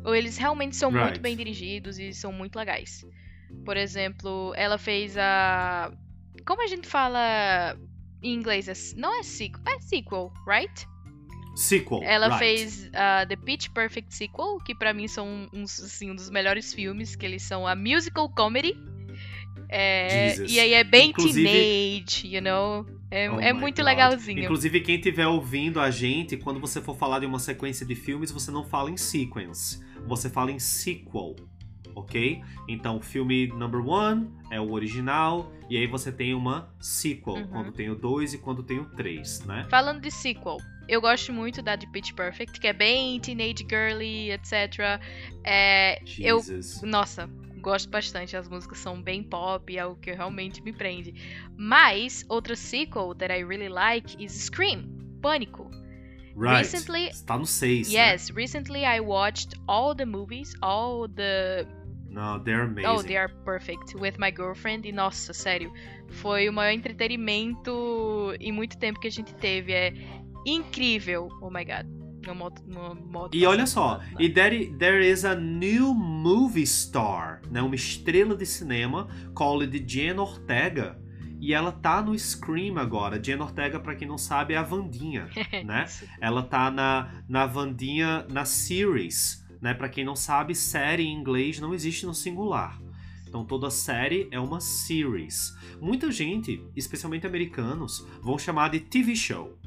Ou 0.04 0.16
eles 0.16 0.38
realmente 0.38 0.76
são 0.76 0.90
Right. 0.92 1.04
muito 1.04 1.22
bem 1.22 1.36
dirigidos 1.36 2.00
e 2.00 2.14
são 2.14 2.32
muito 2.32 2.56
legais. 2.56 3.06
Por 3.66 3.76
exemplo, 3.78 4.54
ela 4.56 4.78
fez 4.78 5.18
a 5.18 5.92
como 6.46 6.64
a 6.64 6.68
gente 6.68 6.88
fala 6.88 7.76
em 8.24 8.34
inglês, 8.34 8.68
é- 8.68 8.96
não 9.00 9.20
é 9.20 9.24
sequel, 9.24 9.62
é 9.68 9.80
sequel, 9.82 10.32
right? 10.48 10.88
Sequel. 11.60 12.02
Ela 12.04 12.28
right. 12.28 12.40
fez 12.40 12.90
a 12.94 13.26
The 13.26 13.36
Pitch 13.36 13.70
Perfect 13.70 14.14
Sequel, 14.16 14.58
que 14.66 14.74
pra 14.74 14.94
mim 14.94 15.08
são 15.08 15.50
uns, 15.54 15.80
assim, 15.82 16.12
um 16.12 16.16
dos 16.16 16.30
melhores 16.30 16.74
filmes, 16.74 17.16
que 17.16 17.26
eles 17.26 17.44
são 17.44 17.68
a 17.68 17.76
musical 17.76 18.30
comedy. 18.30 18.76
É, 19.72 20.36
e 20.48 20.60
aí 20.60 20.74
é 20.74 20.84
bem 20.84 21.10
Inclusive- 21.10 21.48
teenage, 21.48 22.28
you 22.36 22.42
know? 22.42 22.86
É, 23.12 23.30
Oh 23.30 23.40
é 23.40 23.54
muito 23.54 23.78
God. 23.78 23.86
legalzinho. 23.86 24.40
Inclusive, 24.44 24.80
quem 24.82 24.96
estiver 24.96 25.28
ouvindo 25.28 25.80
a 25.80 25.92
gente, 25.92 26.38
quando 26.38 26.60
você 26.60 26.82
for 26.82 26.96
falar 26.96 27.20
de 27.20 27.26
uma 27.26 27.40
sequência 27.40 27.86
de 27.86 27.94
filmes, 27.96 28.32
você 28.32 28.50
não 28.52 28.64
fala 28.64 28.90
em 28.90 28.98
sequence, 28.98 29.84
você 30.08 30.30
fala 30.30 30.52
em 30.52 30.60
sequel, 30.60 31.36
ok? 31.96 32.42
Então, 32.68 32.98
o 32.98 33.02
filme 33.02 33.48
number 33.48 33.86
one 33.86 34.32
é 34.52 34.60
o 34.60 34.72
original, 34.72 35.52
e 35.70 35.78
aí 35.78 35.86
você 35.88 36.12
tem 36.12 36.34
uma 36.34 36.74
sequel, 36.80 37.36
Uhum. 37.36 37.48
quando 37.48 37.72
tem 37.72 37.90
o 37.90 37.96
dois 37.96 38.34
e 38.34 38.38
quando 38.40 38.64
tem 38.64 38.80
o 38.80 38.86
três, 38.86 39.44
né? 39.46 39.68
Falando 39.70 40.02
de 40.02 40.10
sequel, 40.12 40.58
eu 40.90 41.00
gosto 41.02 41.32
muito 41.32 41.62
da 41.62 41.78
The 41.78 41.88
Pitch 41.94 42.14
Perfect, 42.14 42.60
que 42.60 42.68
é 42.68 42.74
bem 42.74 43.20
teenage 43.20 43.66
girly, 43.70 44.32
etc. 44.32 45.00
É, 45.44 46.02
eu 46.20 46.42
Jesus. 46.42 46.82
Nossa, 46.82 47.30
gosto 47.62 47.90
bastante. 47.90 48.36
As 48.36 48.50
músicas 48.50 48.80
são 48.80 49.02
bem 49.02 49.22
pop, 49.24 49.78
é 49.78 49.86
o 49.86 49.96
que 49.96 50.12
realmente 50.12 50.62
me 50.62 50.74
prende. 50.74 51.14
Mas, 51.58 52.26
outra 52.28 52.56
sequel 52.56 53.14
that 53.16 53.32
I 53.34 53.44
really 53.44 53.70
like 53.70 54.22
is 54.24 54.32
Scream, 54.34 54.90
Pânico. 55.22 55.70
Right. 56.36 56.60
recently- 56.64 57.10
Está 57.10 57.38
no 57.38 57.46
seis, 57.46 57.92
né? 57.92 58.14
Yes, 58.14 58.30
recently 58.32 58.86
I 58.86 59.00
watched 59.02 59.60
all 59.68 59.94
the 59.96 60.06
movies, 60.06 60.54
all 60.62 61.08
the. 61.10 61.68
Não, 62.10 62.40
they're 62.44 62.64
amazing. 62.64 62.88
Oh, 62.90 63.04
they 63.04 63.18
are 63.18 63.32
perfect 63.46 63.94
with 63.96 64.18
my 64.18 64.32
girlfriend. 64.32 64.88
E 64.88 64.92
nossa, 64.92 65.32
sério, 65.34 65.72
foi 66.08 66.50
o 66.50 66.54
maior 66.54 66.72
entretenimento 66.74 68.34
em 68.40 68.52
muito 68.52 68.78
tempo 68.78 69.00
que 69.00 69.08
a 69.08 69.12
gente 69.12 69.34
teve. 69.36 69.74
É 69.74 69.94
incrível. 70.46 71.30
Oh 71.42 71.50
my 71.50 71.64
god. 71.64 72.00
No 72.26 72.36
modo, 72.36 72.62
no 72.68 72.96
modo 72.96 73.36
E 73.36 73.46
olha 73.46 73.66
só, 73.66 74.02
e 74.20 74.30
there, 74.30 74.74
there 74.78 75.10
is 75.10 75.24
a 75.24 75.36
new 75.36 75.94
movie 75.94 76.68
star, 76.68 77.42
né? 77.50 77.62
Uma 77.62 77.76
estrela 77.76 78.36
de 78.36 78.46
cinema 78.46 79.08
called 79.34 79.84
Jen 79.88 80.20
Ortega. 80.20 81.00
E 81.40 81.54
ela 81.54 81.72
tá 81.72 82.02
no 82.02 82.18
Scream 82.18 82.78
agora. 82.78 83.22
Jen 83.24 83.40
Ortega, 83.40 83.80
pra 83.80 83.96
quem 83.96 84.08
não 84.08 84.18
sabe, 84.18 84.54
é 84.54 84.58
a 84.58 84.64
Vandinha, 84.64 85.30
né? 85.66 85.86
Ela 86.20 86.44
tá 86.44 86.70
na, 86.70 87.24
na 87.30 87.46
Vandinha, 87.46 88.26
na 88.30 88.44
series, 88.44 89.46
né? 89.62 89.74
Pra 89.74 89.88
quem 89.88 90.04
não 90.04 90.16
sabe, 90.16 90.54
série 90.54 91.04
em 91.04 91.14
inglês 91.14 91.60
não 91.60 91.74
existe 91.74 92.06
no 92.06 92.14
singular. 92.14 92.78
Então 93.26 93.46
toda 93.46 93.70
série 93.70 94.28
é 94.32 94.40
uma 94.40 94.60
series. 94.60 95.56
Muita 95.80 96.12
gente, 96.12 96.62
especialmente 96.76 97.26
americanos, 97.26 98.06
vão 98.22 98.38
chamar 98.38 98.70
de 98.72 98.82
TV 98.82 99.16
show. 99.16 99.58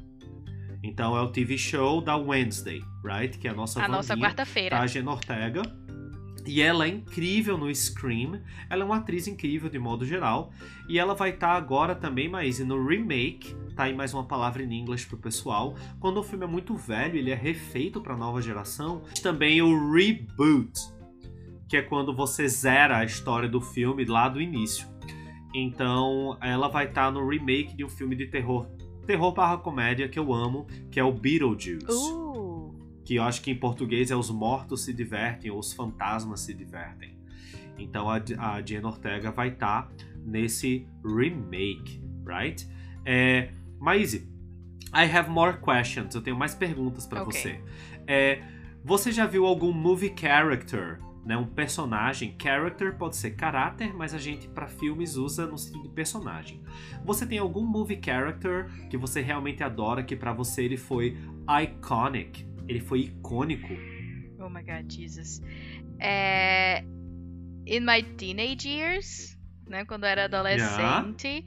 Então 0.83 1.15
é 1.17 1.21
o 1.21 1.29
TV 1.29 1.57
show 1.57 2.01
da 2.01 2.17
Wednesday, 2.17 2.83
right? 3.03 3.37
Que 3.37 3.47
é 3.47 3.51
a 3.51 3.53
nossa 3.53 3.81
A 3.81 3.87
nossa 3.87 4.17
quarta-feira. 4.17 4.75
tá? 4.75 4.83
A 4.83 4.87
Jen 4.87 5.07
Ortega. 5.07 5.61
E 6.45 6.61
ela 6.61 6.85
é 6.85 6.89
incrível 6.89 7.57
no 7.57 7.73
Scream. 7.73 8.41
Ela 8.69 8.83
é 8.83 8.85
uma 8.85 8.97
atriz 8.97 9.27
incrível 9.27 9.69
de 9.69 9.79
modo 9.79 10.05
geral. 10.05 10.51
E 10.89 10.99
ela 10.99 11.15
vai 11.15 11.29
estar 11.29 11.53
agora 11.53 11.95
também, 11.95 12.27
mas 12.27 12.59
no 12.59 12.85
remake. 12.85 13.55
Tá 13.75 13.83
aí 13.83 13.95
mais 13.95 14.13
uma 14.13 14.25
palavra 14.25 14.61
em 14.61 14.73
inglês 14.73 15.05
pro 15.05 15.17
pessoal. 15.17 15.73
Quando 16.01 16.17
o 16.19 16.23
filme 16.23 16.43
é 16.43 16.47
muito 16.47 16.75
velho, 16.75 17.17
ele 17.17 17.31
é 17.31 17.35
refeito 17.35 18.01
pra 18.01 18.17
nova 18.17 18.41
geração. 18.41 19.03
Também 19.21 19.61
o 19.61 19.91
reboot, 19.91 20.73
que 21.69 21.77
é 21.77 21.81
quando 21.81 22.13
você 22.13 22.45
zera 22.47 22.97
a 22.97 23.05
história 23.05 23.47
do 23.47 23.61
filme 23.61 24.03
lá 24.03 24.27
do 24.27 24.41
início. 24.41 24.85
Então, 25.55 26.37
ela 26.41 26.67
vai 26.67 26.87
estar 26.87 27.09
no 27.11 27.27
remake 27.27 27.75
de 27.75 27.85
um 27.85 27.89
filme 27.89 28.15
de 28.15 28.25
terror, 28.27 28.67
terror 29.05 29.31
barra 29.33 29.57
comédia 29.57 30.07
que 30.09 30.17
eu 30.19 30.33
amo, 30.33 30.65
que 30.91 30.99
é 30.99 31.03
o 31.03 31.11
Beetlejuice 31.11 31.85
Uh, 31.91 32.73
que 33.03 33.15
eu 33.15 33.23
acho 33.23 33.41
que 33.41 33.51
em 33.51 33.55
português 33.55 34.11
é 34.11 34.15
Os 34.15 34.29
Mortos 34.29 34.83
Se 34.85 34.93
Divertem 34.93 35.51
ou 35.51 35.59
Os 35.59 35.73
Fantasmas 35.73 36.39
Se 36.41 36.53
Divertem. 36.53 37.17
Então 37.77 38.09
a, 38.09 38.21
a 38.37 38.61
Jen 38.61 38.85
Ortega 38.85 39.31
vai 39.31 39.49
estar 39.49 39.91
nesse 40.25 40.87
remake, 41.03 42.01
right? 42.25 42.67
É, 43.05 43.49
Maisie, 43.79 44.27
I 44.93 45.03
have 45.11 45.29
more 45.29 45.57
questions. 45.57 46.13
Eu 46.15 46.21
tenho 46.21 46.37
mais 46.37 46.55
perguntas 46.55 47.05
pra 47.05 47.23
Ok. 47.23 47.33
você. 47.33 47.59
É, 48.07 48.41
você 48.85 49.11
já 49.11 49.25
viu 49.25 49.45
algum 49.45 49.71
movie 49.73 50.13
character, 50.17 50.99
né? 51.25 51.37
Um 51.37 51.45
personagem. 51.45 52.35
Character 52.41 52.95
pode 52.97 53.15
ser 53.15 53.31
caráter, 53.31 53.93
mas 53.93 54.13
a 54.13 54.17
gente 54.17 54.47
para 54.47 54.67
filmes 54.67 55.15
usa 55.15 55.45
no 55.45 55.57
sentido 55.57 55.83
de 55.83 55.89
personagem. 55.89 56.61
Você 57.05 57.25
tem 57.25 57.37
algum 57.37 57.65
movie 57.65 57.99
character 58.03 58.69
que 58.89 58.97
você 58.97 59.21
realmente 59.21 59.63
adora 59.63 60.03
que 60.03 60.15
pra 60.15 60.33
você 60.33 60.63
ele 60.63 60.77
foi 60.77 61.17
iconic? 61.63 62.45
Ele 62.67 62.79
foi 62.79 63.01
icônico? 63.01 63.73
oh 64.43 64.49
my 64.49 64.61
god, 64.61 64.91
Jesus. 64.91 65.41
É, 65.99 66.83
in 67.65 67.81
my 67.81 68.03
teenage 68.17 68.67
years, 68.67 69.37
né, 69.67 69.85
quando 69.85 70.03
eu 70.03 70.09
era 70.09 70.25
adolescente, 70.25 71.45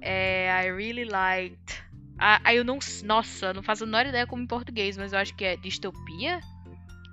é, 0.00 0.48
I 0.48 0.70
really 0.70 1.04
liked. 1.04 1.82
Ah, 2.18 2.54
eu 2.54 2.64
não, 2.64 2.78
nossa, 3.04 3.52
não 3.52 3.62
faço 3.62 3.82
a 3.82 3.86
menor 3.86 4.06
ideia 4.06 4.26
como 4.26 4.42
em 4.42 4.46
português, 4.46 4.96
mas 4.96 5.12
eu 5.12 5.18
acho 5.18 5.34
que 5.34 5.44
é 5.44 5.56
distopia. 5.56 6.40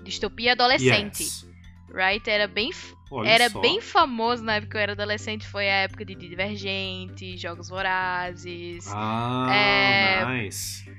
Distopia 0.04 0.52
adolescente. 0.52 1.24
Yes. 1.24 1.51
Right? 1.94 2.26
Era 2.30 2.48
bem, 2.48 2.72
Olha 3.10 3.30
era 3.30 3.50
só. 3.50 3.60
bem 3.60 3.80
famoso 3.82 4.44
na 4.44 4.56
época 4.56 4.72
que 4.72 4.78
eu 4.78 4.82
era 4.82 4.92
adolescente. 4.94 5.48
Foi 5.48 5.70
a 5.70 5.74
época 5.84 6.04
de 6.06 6.16
Divergente, 6.16 7.38
Jogos 7.38 7.70
Vorazes. 7.70 8.88
Ah, 8.94 9.48
É, 9.54 10.26
nice. 10.44 10.90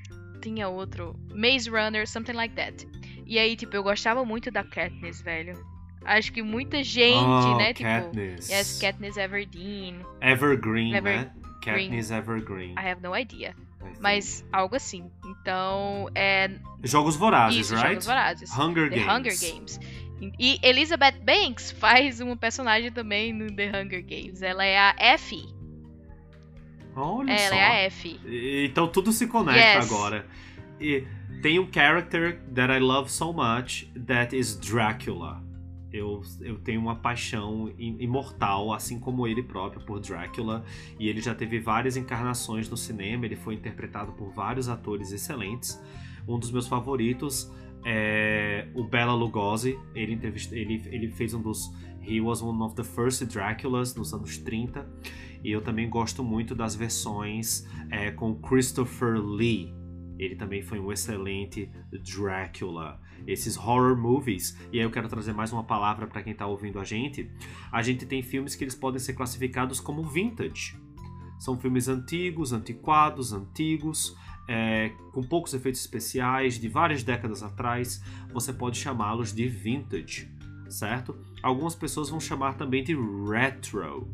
Tinha 0.40 0.68
outro. 0.68 1.14
Maze 1.34 1.70
Runner, 1.70 2.06
something 2.06 2.32
like 2.32 2.54
that. 2.56 2.86
E 3.26 3.38
aí, 3.38 3.54
tipo, 3.56 3.74
eu 3.76 3.82
gostava 3.82 4.24
muito 4.24 4.50
da 4.50 4.64
Katniss, 4.64 5.22
velho. 5.22 5.56
Acho 6.04 6.32
que 6.32 6.42
muita 6.42 6.82
gente, 6.82 7.16
oh, 7.24 7.56
né? 7.56 7.72
Tipo, 7.72 7.88
Katniss. 7.88 8.48
yes, 8.50 8.78
Katniss 8.80 9.16
Everdeen. 9.16 10.00
Evergreen, 10.20 10.94
Ever- 10.96 11.16
né? 11.16 11.30
Katniss 11.64 12.10
Evergreen. 12.10 12.72
I 12.72 12.88
have 12.90 13.00
no 13.00 13.16
idea. 13.16 13.54
Mas 14.00 14.44
algo 14.52 14.74
assim. 14.74 15.08
Então, 15.24 16.08
é. 16.14 16.50
Jogos 16.82 17.14
Vorazes, 17.14 17.60
Isso, 17.66 17.74
right? 17.76 17.90
Jogos 17.90 18.06
Vorazes. 18.06 18.50
Hunger 18.58 18.90
The 18.90 18.96
Games. 18.96 19.12
Hunger 19.12 19.38
Games. 19.52 19.80
E 20.38 20.58
Elizabeth 20.62 21.18
Banks 21.24 21.70
faz 21.72 22.20
uma 22.20 22.36
personagem 22.36 22.92
também 22.92 23.32
no 23.32 23.46
The 23.54 23.68
Hunger 23.70 24.02
Games. 24.04 24.42
Ela 24.42 24.64
é 24.64 24.78
a 24.78 24.94
Effie. 25.14 25.46
Olha 26.94 27.32
Ela 27.32 27.48
só. 27.48 27.54
é 27.54 27.64
a 27.64 27.86
Effie. 27.86 28.20
E- 28.26 28.66
Então 28.70 28.86
tudo 28.88 29.12
se 29.12 29.26
conecta 29.26 29.78
Yes. 29.80 29.90
agora. 29.92 30.26
E 30.80 31.04
tem 31.40 31.58
um 31.58 31.68
character 31.72 32.40
that 32.54 32.72
I 32.72 32.78
love 32.78 33.10
so 33.10 33.32
much 33.32 33.84
that 34.06 34.36
is 34.36 34.56
Dracula. 34.56 35.42
Eu, 35.92 36.22
eu 36.40 36.58
tenho 36.58 36.80
uma 36.80 36.96
paixão 36.96 37.70
im- 37.78 37.96
imortal, 38.00 38.72
assim 38.72 38.98
como 38.98 39.26
ele 39.26 39.42
próprio, 39.42 39.84
por 39.84 40.00
Drácula. 40.00 40.64
E 40.98 41.06
ele 41.08 41.20
já 41.20 41.34
teve 41.34 41.58
várias 41.60 41.96
encarnações 41.98 42.68
no 42.68 42.76
cinema, 42.78 43.26
ele 43.26 43.36
foi 43.36 43.54
interpretado 43.54 44.12
por 44.12 44.30
vários 44.32 44.68
atores 44.70 45.12
excelentes. 45.12 45.78
Um 46.26 46.38
dos 46.38 46.50
meus 46.50 46.66
favoritos 46.66 47.50
é 47.84 48.68
o 48.74 48.84
Bela 48.84 49.14
Lugosi. 49.14 49.78
Ele, 49.94 50.14
entrevist... 50.14 50.52
ele, 50.52 50.82
ele 50.86 51.08
fez 51.10 51.34
um 51.34 51.42
dos. 51.42 51.72
He 52.02 52.20
was 52.20 52.42
one 52.42 52.60
of 52.62 52.74
the 52.74 52.84
first 52.84 53.24
Dráculas 53.26 53.94
nos 53.94 54.12
anos 54.12 54.38
30. 54.38 54.88
E 55.44 55.50
eu 55.50 55.60
também 55.60 55.88
gosto 55.88 56.22
muito 56.22 56.54
das 56.54 56.74
versões 56.74 57.66
é, 57.90 58.10
com 58.10 58.34
Christopher 58.34 59.20
Lee. 59.20 59.74
Ele 60.18 60.36
também 60.36 60.62
foi 60.62 60.78
um 60.78 60.92
excelente 60.92 61.68
Drácula. 61.90 63.00
Esses 63.26 63.56
horror 63.56 63.96
movies, 63.96 64.56
e 64.72 64.78
aí 64.78 64.84
eu 64.84 64.90
quero 64.90 65.08
trazer 65.08 65.32
mais 65.32 65.52
uma 65.52 65.62
palavra 65.62 66.06
para 66.06 66.22
quem 66.22 66.34
tá 66.34 66.46
ouvindo 66.46 66.78
a 66.78 66.84
gente. 66.84 67.30
A 67.70 67.82
gente 67.82 68.04
tem 68.04 68.22
filmes 68.22 68.54
que 68.54 68.64
eles 68.64 68.74
podem 68.74 68.98
ser 68.98 69.14
classificados 69.14 69.80
como 69.80 70.02
vintage. 70.02 70.76
São 71.38 71.58
filmes 71.58 71.88
antigos, 71.88 72.52
antiquados, 72.52 73.32
antigos, 73.32 74.16
é, 74.48 74.90
com 75.12 75.22
poucos 75.22 75.54
efeitos 75.54 75.80
especiais, 75.80 76.58
de 76.58 76.68
várias 76.68 77.02
décadas 77.02 77.42
atrás. 77.42 78.02
Você 78.32 78.52
pode 78.52 78.78
chamá-los 78.78 79.32
de 79.32 79.46
vintage, 79.46 80.30
certo? 80.68 81.16
Algumas 81.42 81.74
pessoas 81.74 82.10
vão 82.10 82.20
chamar 82.20 82.54
também 82.54 82.82
de 82.82 82.94
retro. 82.94 84.08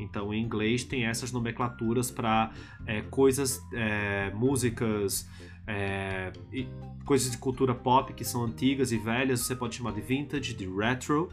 Então, 0.00 0.34
em 0.34 0.42
inglês 0.42 0.84
tem 0.84 1.06
essas 1.06 1.30
nomenclaturas 1.32 2.10
para 2.10 2.52
coisas, 3.10 3.60
é, 3.72 4.30
músicas, 4.34 5.28
é, 5.66 6.32
coisas 7.04 7.30
de 7.30 7.38
cultura 7.38 7.74
pop 7.74 8.12
que 8.12 8.24
são 8.24 8.44
antigas 8.44 8.92
e 8.92 8.98
velhas. 8.98 9.40
Você 9.40 9.54
pode 9.54 9.76
chamar 9.76 9.92
de 9.92 10.00
vintage, 10.00 10.54
de 10.54 10.68
retro. 10.68 11.28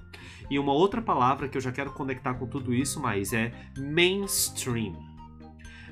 E 0.49 0.59
uma 0.59 0.73
outra 0.73 1.01
palavra 1.01 1.47
que 1.47 1.57
eu 1.57 1.61
já 1.61 1.71
quero 1.71 1.91
conectar 1.91 2.33
com 2.35 2.45
tudo 2.45 2.73
isso, 2.73 2.99
mas 2.99 3.33
é 3.33 3.51
mainstream. 3.77 5.10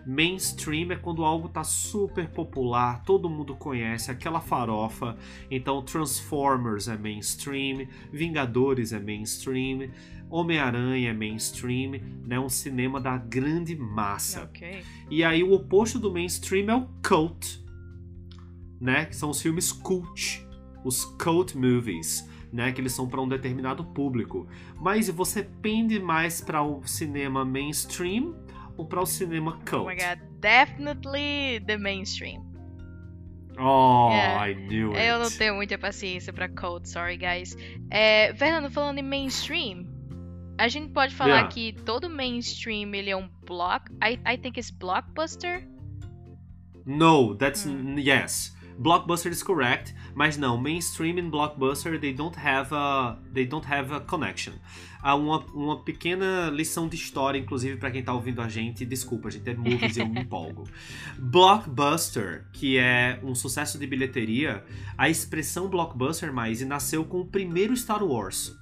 Mainstream 0.09 0.91
é 0.91 0.95
quando 0.95 1.23
algo 1.23 1.45
está 1.45 1.63
super 1.63 2.27
popular, 2.29 3.03
todo 3.03 3.29
mundo 3.29 3.55
conhece, 3.55 4.09
aquela 4.09 4.41
farofa. 4.41 5.15
Então, 5.51 5.83
Transformers 5.83 6.87
é 6.87 6.97
mainstream, 6.97 7.87
Vingadores 8.11 8.91
é 8.91 8.99
mainstream, 8.99 9.91
Homem-Aranha 10.27 11.11
é 11.11 11.13
mainstream, 11.13 12.01
né? 12.25 12.39
Um 12.39 12.49
cinema 12.49 12.99
da 12.99 13.17
grande 13.17 13.75
massa. 13.75 14.45
Ok. 14.45 14.81
E 15.11 15.23
aí 15.23 15.43
o 15.43 15.53
oposto 15.53 15.99
do 15.99 16.11
mainstream 16.11 16.71
é 16.71 16.75
o 16.75 16.87
cult, 17.07 17.63
né? 18.81 19.05
Que 19.05 19.15
são 19.15 19.29
os 19.29 19.39
filmes 19.39 19.71
cult, 19.71 20.43
os 20.83 21.05
cult 21.05 21.55
movies, 21.55 22.27
né? 22.51 22.71
Que 22.71 22.81
eles 22.81 22.93
são 22.93 23.07
para 23.07 23.21
um 23.21 23.27
determinado 23.27 23.83
público. 23.83 24.47
Mas 24.81 25.07
você 25.07 25.43
pende 25.43 25.99
mais 25.99 26.41
para 26.41 26.63
o 26.63 26.81
cinema 26.83 27.45
mainstream 27.45 28.33
para 28.85 29.01
o 29.01 29.05
cinema 29.05 29.59
cult? 29.69 29.83
Oh 29.83 29.87
my 29.87 29.95
god. 29.95 30.19
Definitely 30.39 31.59
the 31.65 31.77
mainstream. 31.77 32.45
Oh, 33.57 34.09
Yeah. 34.11 34.49
I 34.51 34.53
knew 34.55 34.91
it. 34.93 35.01
Eu 35.01 35.19
não 35.19 35.29
tenho 35.29 35.55
muita 35.55 35.77
paciência 35.77 36.31
pra 36.31 36.47
code, 36.47 36.87
sorry 36.89 37.17
guys. 37.17 37.57
É, 37.91 38.33
Fernando, 38.35 38.71
falando 38.71 38.99
em 38.99 39.03
mainstream, 39.03 39.85
a 40.57 40.67
gente 40.69 40.93
pode 40.93 41.13
falar 41.13 41.29
Yeah. 41.49 41.49
que 41.49 41.73
todo 41.83 42.09
mainstream 42.09 42.93
ele 42.95 43.09
é 43.09 43.17
um 43.17 43.29
block. 43.45 43.91
I, 44.01 44.17
I 44.25 44.37
think 44.37 44.57
it's 44.59 44.71
blockbuster. 44.71 45.67
No, 46.85 47.35
that's 47.35 47.65
Hmm. 47.65 47.97
yes. 47.99 48.55
Blockbuster 48.79 49.29
is 49.29 49.43
correct, 49.43 49.93
mas 50.15 50.37
não, 50.37 50.57
mainstream 50.57 51.19
and 51.19 51.29
blockbuster 51.29 51.99
they 51.99 52.13
don't 52.13 52.37
have 52.39 52.73
a 52.73 53.17
they 53.33 53.45
don't 53.45 53.67
have 53.69 53.93
a 53.93 53.99
connection. 53.99 54.53
Há 55.01 55.15
uma, 55.15 55.39
uma 55.53 55.83
pequena 55.83 56.49
lição 56.49 56.87
de 56.87 56.95
história, 56.95 57.37
inclusive 57.37 57.75
para 57.75 57.91
quem 57.91 58.01
tá 58.01 58.13
ouvindo 58.13 58.41
a 58.41 58.47
gente. 58.47 58.85
Desculpa, 58.85 59.29
gente, 59.29 59.49
é 59.49 59.53
movies 59.53 59.97
e 59.97 59.99
eu 59.99 60.07
me 60.07 60.19
empolgo. 60.23 60.63
Blockbuster, 61.17 62.47
que 62.53 62.77
é 62.77 63.19
um 63.21 63.35
sucesso 63.35 63.77
de 63.77 63.85
bilheteria, 63.85 64.63
a 64.97 65.09
expressão 65.09 65.69
blockbuster 65.69 66.33
mais 66.33 66.61
nasceu 66.61 67.03
com 67.03 67.19
o 67.19 67.25
primeiro 67.25 67.75
Star 67.75 68.03
Wars. 68.03 68.58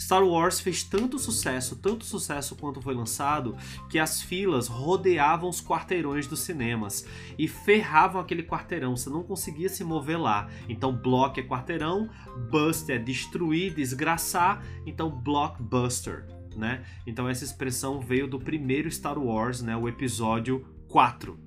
Star 0.00 0.24
Wars 0.24 0.60
fez 0.60 0.82
tanto 0.82 1.18
sucesso, 1.18 1.76
tanto 1.76 2.06
sucesso 2.06 2.56
quanto 2.56 2.80
foi 2.80 2.94
lançado, 2.94 3.54
que 3.90 3.98
as 3.98 4.22
filas 4.22 4.66
rodeavam 4.66 5.50
os 5.50 5.60
quarteirões 5.60 6.26
dos 6.26 6.40
cinemas 6.40 7.06
e 7.38 7.46
ferravam 7.46 8.18
aquele 8.18 8.42
quarteirão, 8.42 8.96
você 8.96 9.10
não 9.10 9.22
conseguia 9.22 9.68
se 9.68 9.84
mover 9.84 10.18
lá. 10.18 10.48
Então, 10.70 10.90
block 10.90 11.38
é 11.38 11.42
quarteirão, 11.42 12.08
bust 12.50 12.90
é 12.90 12.98
destruir, 12.98 13.74
desgraçar, 13.74 14.64
então 14.86 15.10
blockbuster, 15.10 16.26
né? 16.56 16.82
Então 17.06 17.28
essa 17.28 17.44
expressão 17.44 18.00
veio 18.00 18.26
do 18.26 18.38
primeiro 18.38 18.90
Star 18.90 19.18
Wars, 19.18 19.60
né, 19.60 19.76
o 19.76 19.86
episódio 19.86 20.64
4. 20.88 21.38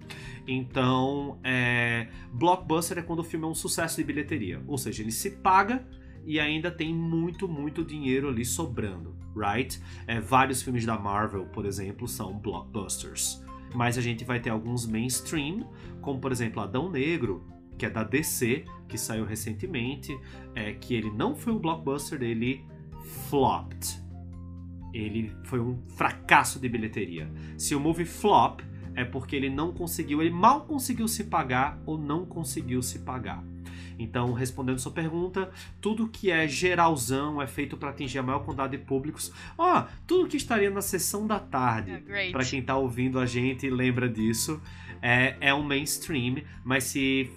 Então, 0.47 1.39
é, 1.43 2.07
blockbuster 2.31 2.99
é 2.99 3.01
quando 3.01 3.19
o 3.19 3.23
filme 3.23 3.45
é 3.45 3.49
um 3.49 3.55
sucesso 3.55 3.95
de 3.95 4.03
bilheteria, 4.03 4.61
ou 4.67 4.77
seja, 4.77 5.01
ele 5.01 5.11
se 5.11 5.31
paga 5.31 5.83
e 6.25 6.39
ainda 6.39 6.71
tem 6.71 6.93
muito, 6.93 7.47
muito 7.47 7.83
dinheiro 7.83 8.29
ali 8.29 8.45
sobrando, 8.45 9.15
right? 9.35 9.81
É, 10.07 10.19
vários 10.19 10.61
filmes 10.61 10.85
da 10.85 10.97
Marvel, 10.97 11.45
por 11.47 11.65
exemplo, 11.65 12.07
são 12.07 12.37
blockbusters. 12.37 13.43
Mas 13.73 13.97
a 13.97 14.01
gente 14.01 14.23
vai 14.23 14.39
ter 14.39 14.49
alguns 14.49 14.85
mainstream, 14.85 15.67
como 16.01 16.19
por 16.19 16.31
exemplo 16.31 16.61
Adão 16.61 16.89
Negro, 16.89 17.45
que 17.77 17.85
é 17.85 17.89
da 17.89 18.03
DC, 18.03 18.65
que 18.87 18.97
saiu 18.97 19.25
recentemente, 19.25 20.17
é, 20.53 20.73
que 20.73 20.93
ele 20.93 21.09
não 21.11 21.35
foi 21.35 21.53
um 21.53 21.59
blockbuster, 21.59 22.21
ele 22.21 22.63
flopped. 23.29 24.01
Ele 24.93 25.35
foi 25.45 25.59
um 25.59 25.81
fracasso 25.87 26.59
de 26.59 26.69
bilheteria. 26.69 27.31
Se 27.57 27.73
o 27.73 27.79
movie 27.79 28.05
flop, 28.05 28.61
é 28.95 29.03
porque 29.03 29.35
ele 29.35 29.49
não 29.49 29.73
conseguiu, 29.73 30.21
ele 30.21 30.29
mal 30.29 30.61
conseguiu 30.65 31.07
se 31.07 31.23
pagar 31.23 31.81
ou 31.85 31.97
não 31.97 32.25
conseguiu 32.25 32.81
se 32.81 32.99
pagar. 32.99 33.43
Então, 33.99 34.33
respondendo 34.33 34.79
sua 34.79 34.91
pergunta, 34.91 35.49
tudo 35.81 36.07
que 36.07 36.29
é 36.31 36.47
geralzão 36.47 37.41
é 37.41 37.47
feito 37.47 37.77
para 37.77 37.89
atingir 37.89 38.19
a 38.19 38.23
maior 38.23 38.39
quantidade 38.39 38.75
de 38.77 38.83
públicos. 38.83 39.31
Ó, 39.57 39.85
tudo 40.07 40.27
que 40.27 40.37
estaria 40.37 40.69
na 40.69 40.81
sessão 40.81 41.25
da 41.27 41.39
tarde, 41.39 41.91
Ah, 41.91 41.99
great. 41.99 42.31
para 42.31 42.43
quem 42.45 42.61
tá 42.61 42.75
ouvindo 42.77 43.19
a 43.19 43.25
gente 43.25 43.65
e 43.65 43.69
lembra 43.69 44.09
disso, 44.09 44.61
é, 45.01 45.35
é 45.39 45.53
um 45.53 45.63
mainstream, 45.63 46.37
mas 46.63 46.85
se 46.85 47.29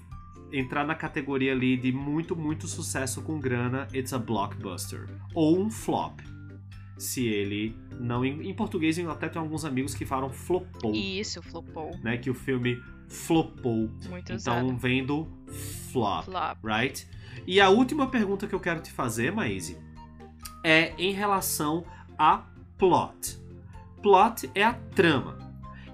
entrar 0.52 0.86
na 0.86 0.94
categoria 0.94 1.52
ali 1.52 1.76
de 1.76 1.90
muito, 1.92 2.36
muito 2.36 2.66
sucesso 2.68 3.20
com 3.22 3.38
grana, 3.40 3.88
it's 3.92 4.12
a 4.12 4.18
blockbuster. 4.18 5.08
Ou 5.34 5.58
um 5.60 5.70
flop. 5.70 6.20
Se 6.96 7.26
ele 7.26 7.76
não. 8.00 8.24
Em, 8.24 8.48
em 8.48 8.54
português, 8.54 8.96
eu 8.96 9.10
até 9.10 9.28
tenho 9.28 9.44
alguns 9.44 9.66
amigos 9.66 9.94
que 9.94 10.06
falam 10.06 10.30
flopou, 10.30 10.94
Isso, 10.94 11.42
flopou. 11.42 11.90
né? 12.02 12.16
Que 12.16 12.30
o 12.30 12.34
filme 12.34 12.80
flopou. 13.06 13.90
Muito 14.08 14.32
Então 14.32 14.36
usado. 14.36 14.76
vem 14.78 15.04
do 15.04 15.28
flop 15.96 16.24
Flop. 16.24 16.58
right? 16.64 17.06
E 17.46 17.60
a 17.60 17.68
última 17.68 18.08
pergunta 18.08 18.46
que 18.46 18.54
eu 18.54 18.60
quero 18.60 18.80
te 18.80 18.90
fazer, 18.90 19.32
Maise, 19.32 19.78
é 20.64 20.92
em 20.98 21.12
relação 21.12 21.84
a 22.18 22.44
plot. 22.78 23.38
Plot 24.02 24.50
é 24.54 24.62
a 24.64 24.74
trama. 24.74 25.38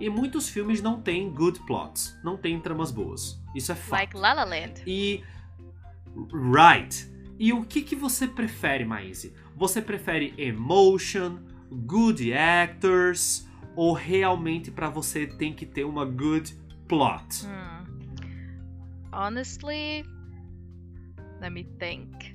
E 0.01 0.09
muitos 0.11 0.49
filmes 0.49 0.83
não 0.83 1.01
têm 1.01 1.31
good 1.31 1.61
plots, 1.61 2.17
não 2.25 2.37
têm 2.37 2.59
tramas 2.61 2.91
boas. 2.91 3.41
Isso 3.55 3.71
é 3.71 3.75
fato. 3.75 4.01
Like 4.01 4.17
La 4.17 4.33
La 4.33 4.45
Land. 4.45 4.83
E 4.87 5.23
right. 6.33 7.11
E 7.39 7.53
o 7.53 7.65
que 7.65 7.83
que 7.83 7.95
você 7.97 8.27
prefere, 8.27 8.85
Maise? 8.85 9.33
Você 9.57 9.81
prefere 9.81 10.35
emotion, 10.37 11.39
good 11.71 12.33
actors 12.33 13.47
ou 13.75 13.93
realmente 13.93 14.71
pra 14.71 14.89
você 14.91 15.27
tem 15.27 15.53
que 15.53 15.67
ter 15.67 15.85
uma 15.85 16.05
good 16.05 16.57
plot? 16.89 17.47
Hmm. 17.47 17.82
Honestly, 19.13 20.05
let 21.41 21.51
me 21.53 21.65
think. 21.79 22.35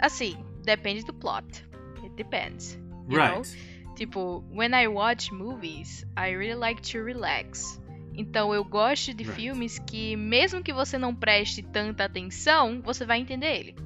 Assim, 0.00 0.36
depende 0.64 1.04
do 1.04 1.12
plot. 1.14 1.64
It 2.04 2.14
depends. 2.16 2.78
You 3.08 3.18
know? 3.18 3.38
Right. 3.42 3.58
Tipo, 3.96 4.44
when 4.52 4.74
I 4.74 4.86
watch 4.86 5.32
movies, 5.32 6.06
I 6.16 6.30
really 6.36 6.54
like 6.58 6.80
to 6.92 7.02
relax. 7.02 7.80
Então 8.14 8.52
eu 8.52 8.64
gosto 8.64 9.14
de 9.14 9.24
Right. 9.24 9.34
filmes 9.36 9.78
que, 9.78 10.16
mesmo 10.16 10.62
que 10.62 10.72
você 10.72 10.98
não 10.98 11.14
preste 11.14 11.62
tanta 11.62 12.04
atenção, 12.04 12.80
você 12.82 13.04
vai 13.04 13.18
entender 13.20 13.56
ele. 13.58 13.76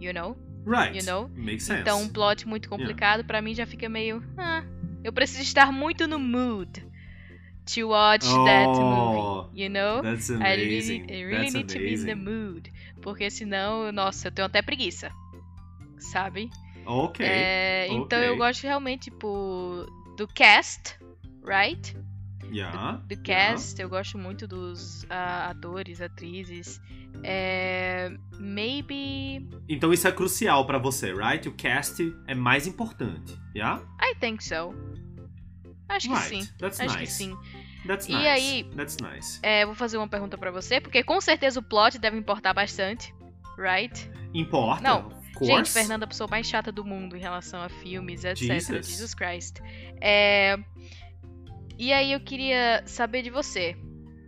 You 0.00 0.12
know? 0.12 0.36
Right. 0.66 0.98
You 0.98 1.04
know? 1.04 1.30
Makes 1.36 1.64
sense. 1.64 1.80
Então 1.80 2.02
um 2.02 2.08
plot 2.08 2.46
muito 2.48 2.68
complicado 2.68 3.24
pra 3.24 3.40
mim 3.40 3.54
já 3.54 3.66
fica 3.66 3.88
meio. 3.88 4.22
Ah, 4.36 4.64
eu 5.02 5.12
preciso 5.12 5.42
estar 5.42 5.70
muito 5.72 6.06
no 6.08 6.18
mood 6.18 6.86
to 7.66 7.88
watch 7.88 8.24
that 8.24 8.68
Oh, 8.68 9.44
movie. 9.48 9.62
You 9.62 9.68
know? 9.70 10.02
That's 10.02 10.30
I 10.30 10.34
really, 10.34 10.62
amazing. 10.64 11.06
I 11.10 11.22
really 11.22 11.42
That's 11.42 11.54
need 11.54 11.68
to 11.68 11.78
be 11.78 11.94
in 11.94 12.04
the 12.04 12.12
amazing. 12.12 12.24
mood. 12.24 12.72
Porque 13.02 13.30
senão, 13.30 13.90
nossa, 13.92 14.28
eu 14.28 14.32
tenho 14.32 14.46
até 14.46 14.62
preguiça. 14.62 15.10
Sabe? 15.98 16.50
Ok. 16.86 17.24
É, 17.24 17.86
Então 17.88 18.18
ok. 18.18 18.28
eu 18.28 18.36
gosto 18.36 18.62
realmente, 18.64 19.10
tipo, 19.10 19.86
do 20.16 20.26
cast, 20.28 20.98
right? 21.42 21.96
Yeah. 22.52 23.00
Do 23.08 23.14
yeah. 23.14 23.22
cast, 23.24 23.80
eu 23.80 23.88
gosto 23.88 24.18
muito 24.18 24.46
dos 24.46 25.06
ah, 25.08 25.48
atores, 25.50 26.00
atrizes. 26.00 26.80
É, 27.22 28.10
maybe. 28.38 29.48
Então 29.68 29.92
isso 29.92 30.06
é 30.06 30.12
crucial 30.12 30.66
pra 30.66 30.78
você, 30.78 31.12
right? 31.14 31.48
O 31.48 31.52
cast 31.52 32.14
é 32.26 32.34
mais 32.34 32.66
importante, 32.66 33.34
yeah? 33.56 33.82
I 34.00 34.14
think 34.20 34.44
so. 34.44 34.74
Acho 35.88 36.08
que 36.08 36.14
right. 36.14 36.28
sim. 36.46 36.52
That's 36.58 36.80
Acho 36.80 36.98
nice. 36.98 37.06
que 37.06 37.12
sim. 37.12 37.36
That's 37.86 38.08
E 38.08 38.12
nice. 38.12 38.26
aí- 38.28 38.64
That's 38.76 38.96
nice. 38.98 39.38
É, 39.42 39.66
vou 39.66 39.74
fazer 39.74 39.96
uma 39.98 40.08
pergunta 40.08 40.38
pra 40.38 40.50
você, 40.50 40.80
porque 40.80 41.02
com 41.02 41.20
certeza 41.20 41.60
o 41.60 41.62
plot 41.62 41.98
deve 41.98 42.16
importar 42.16 42.54
bastante, 42.54 43.14
right? 43.58 44.10
Importa. 44.32 44.82
Não. 44.82 45.22
Gente. 45.42 45.70
Fernanda 45.70 46.04
é 46.04 46.06
a 46.06 46.08
pessoa 46.08 46.28
mais 46.30 46.46
chata 46.46 46.70
do 46.70 46.84
mundo 46.84 47.16
em 47.16 47.20
relação 47.20 47.60
a 47.60 47.68
filmes, 47.68 48.24
etc. 48.24 48.36
Jesus. 48.46 48.88
Jesus 48.88 49.14
Christ. 49.14 49.60
É... 50.00 50.56
E 51.76 51.92
aí 51.92 52.12
eu 52.12 52.20
queria 52.20 52.84
saber 52.86 53.22
de 53.22 53.30
você, 53.30 53.76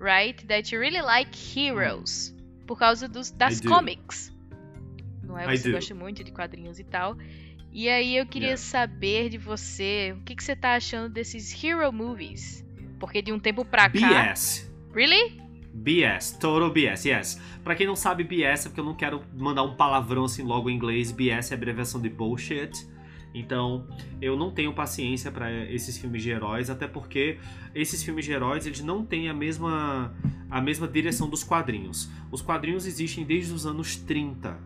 right? 0.01 0.45
That 0.47 0.75
you 0.75 0.81
really 0.81 1.01
like 1.01 1.31
heroes. 1.59 2.35
Por 2.67 2.77
causa 2.77 3.07
dos, 3.09 3.31
das 3.31 3.61
comics. 3.61 4.33
Não 5.23 5.39
é? 5.39 5.57
Você 5.57 5.71
gosta 5.71 5.95
muito 5.95 6.25
de 6.25 6.33
quadrinhos 6.33 6.81
e 6.81 6.85
tal. 6.85 7.17
E 7.73 7.89
aí 7.89 8.17
eu 8.17 8.27
queria 8.27 8.49
Yeah. 8.49 8.63
saber 8.63 9.29
de 9.29 9.39
você 9.39 10.13
o 10.19 10.25
que, 10.25 10.35
que 10.35 10.43
você 10.43 10.57
tá 10.57 10.75
achando 10.75 11.09
desses 11.09 11.53
hero 11.63 11.93
movies. 11.93 12.66
Porque 12.99 13.21
de 13.23 13.33
um 13.33 13.39
tempo 13.39 13.65
pra 13.65 13.89
cá. 13.91 14.33
BS. 14.33 14.71
Really? 14.93 15.41
BS, 15.75 16.39
total 16.39 16.71
BS, 16.71 17.07
yes. 17.07 17.41
Pra 17.63 17.75
quem 17.75 17.87
não 17.87 17.97
sabe, 17.97 18.25
BS 18.25 18.67
é 18.67 18.69
porque 18.69 18.81
eu 18.81 18.85
não 18.85 18.95
quero 18.95 19.23
mandar 19.37 19.63
um 19.63 19.77
palavrão 19.77 20.25
assim 20.25 20.43
logo 20.43 20.71
em 20.71 20.75
inglês. 20.75 21.13
BS 21.13 21.53
é 21.53 21.55
abreviação 21.55 22.01
de 22.01 22.09
bullshit. 22.09 22.87
Então, 23.35 23.87
eu 24.21 24.35
não 24.35 24.51
tenho 24.51 24.73
paciência 24.73 25.31
pra 25.31 25.53
esses 25.67 25.99
filmes 25.99 26.23
de 26.23 26.31
heróis, 26.31 26.71
até 26.71 26.89
porque 26.89 27.39
esses 27.75 28.03
filmes 28.03 28.25
de 28.25 28.33
heróis, 28.33 28.67
eles 28.67 28.81
não 28.81 29.05
têm 29.05 29.29
a 29.29 29.35
mesma 29.35 30.15
a 30.49 30.61
mesma 30.61 30.89
direção 30.89 31.29
dos 31.29 31.45
quadrinhos. 31.45 32.09
Os 32.31 32.41
quadrinhos 32.41 32.87
existem 32.87 33.25
desde 33.25 33.53
os 33.53 33.67
anos 33.67 33.97
30. 33.97 34.59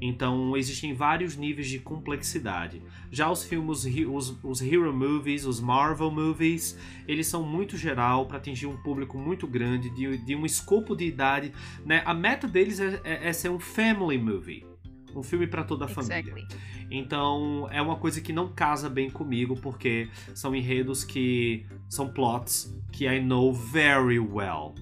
Então, 0.00 0.56
existem 0.56 0.94
vários 0.94 1.36
níveis 1.36 1.68
de 1.68 1.78
complexidade. 1.78 2.82
Já 3.10 3.30
os 3.30 3.44
filmes, 3.44 3.84
os, 4.08 4.38
os 4.42 4.62
hero 4.62 4.92
movies, 4.94 5.44
os 5.44 5.60
Marvel 5.60 6.10
movies, 6.10 6.78
eles 7.06 7.26
são 7.26 7.42
muito 7.42 7.76
geral 7.76 8.26
para 8.26 8.38
atingir 8.38 8.66
um 8.66 8.76
público 8.78 9.18
muito 9.18 9.46
grande, 9.46 9.90
de, 9.90 10.16
de 10.16 10.34
um 10.34 10.46
escopo 10.46 10.96
de 10.96 11.04
idade. 11.04 11.52
Né? 11.84 12.02
A 12.06 12.14
meta 12.14 12.48
deles 12.48 12.80
é, 12.80 13.00
é- 13.04 13.28
é 13.28 13.32
ser 13.32 13.50
um 13.50 13.58
family 13.58 14.16
movie. 14.16 14.64
Um 15.14 15.22
filme 15.22 15.46
para 15.46 15.64
toda 15.64 15.84
a 15.84 15.88
família. 15.88 16.20
Exactly. 16.20 16.46
Então 16.90 17.68
é 17.70 17.80
uma 17.82 17.96
coisa 17.96 18.20
que 18.20 18.32
não 18.32 18.48
casa 18.52 18.88
bem 18.88 19.10
comigo, 19.10 19.56
porque 19.60 20.08
são 20.34 20.54
enredos 20.54 21.04
que 21.04 21.66
são 21.88 22.08
plots 22.08 22.74
que 22.92 23.06
I 23.06 23.20
know 23.20 23.52
very 23.52 24.18
well. 24.18 24.74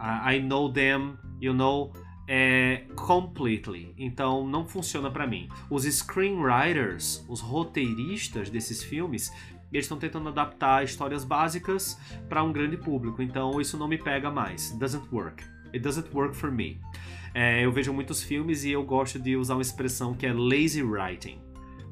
I, 0.00 0.36
I 0.36 0.40
know 0.40 0.72
them, 0.72 1.16
you 1.40 1.52
know, 1.54 1.92
é, 2.28 2.84
completely. 2.94 3.94
Então 3.96 4.46
não 4.46 4.68
funciona 4.68 5.10
pra 5.10 5.26
mim. 5.26 5.48
Os 5.70 5.84
screenwriters, 5.84 7.24
os 7.26 7.40
roteiristas 7.40 8.50
desses 8.50 8.82
filmes, 8.82 9.32
eles 9.72 9.86
estão 9.86 9.98
tentando 9.98 10.28
adaptar 10.28 10.84
histórias 10.84 11.24
básicas 11.24 11.98
para 12.28 12.44
um 12.44 12.52
grande 12.52 12.76
público. 12.76 13.22
Então 13.22 13.58
isso 13.60 13.78
não 13.78 13.88
me 13.88 13.96
pega 13.96 14.30
mais. 14.30 14.70
Doesn't 14.72 15.08
work. 15.10 15.42
It 15.72 15.80
doesn't 15.80 16.08
work 16.14 16.36
for 16.36 16.52
me. 16.52 16.78
É, 17.34 17.64
eu 17.64 17.72
vejo 17.72 17.92
muitos 17.92 18.22
filmes 18.22 18.64
e 18.64 18.70
eu 18.70 18.84
gosto 18.84 19.18
de 19.18 19.36
usar 19.36 19.54
uma 19.54 19.62
expressão 19.62 20.14
que 20.14 20.26
é 20.26 20.32
lazy 20.32 20.82
writing. 20.82 21.40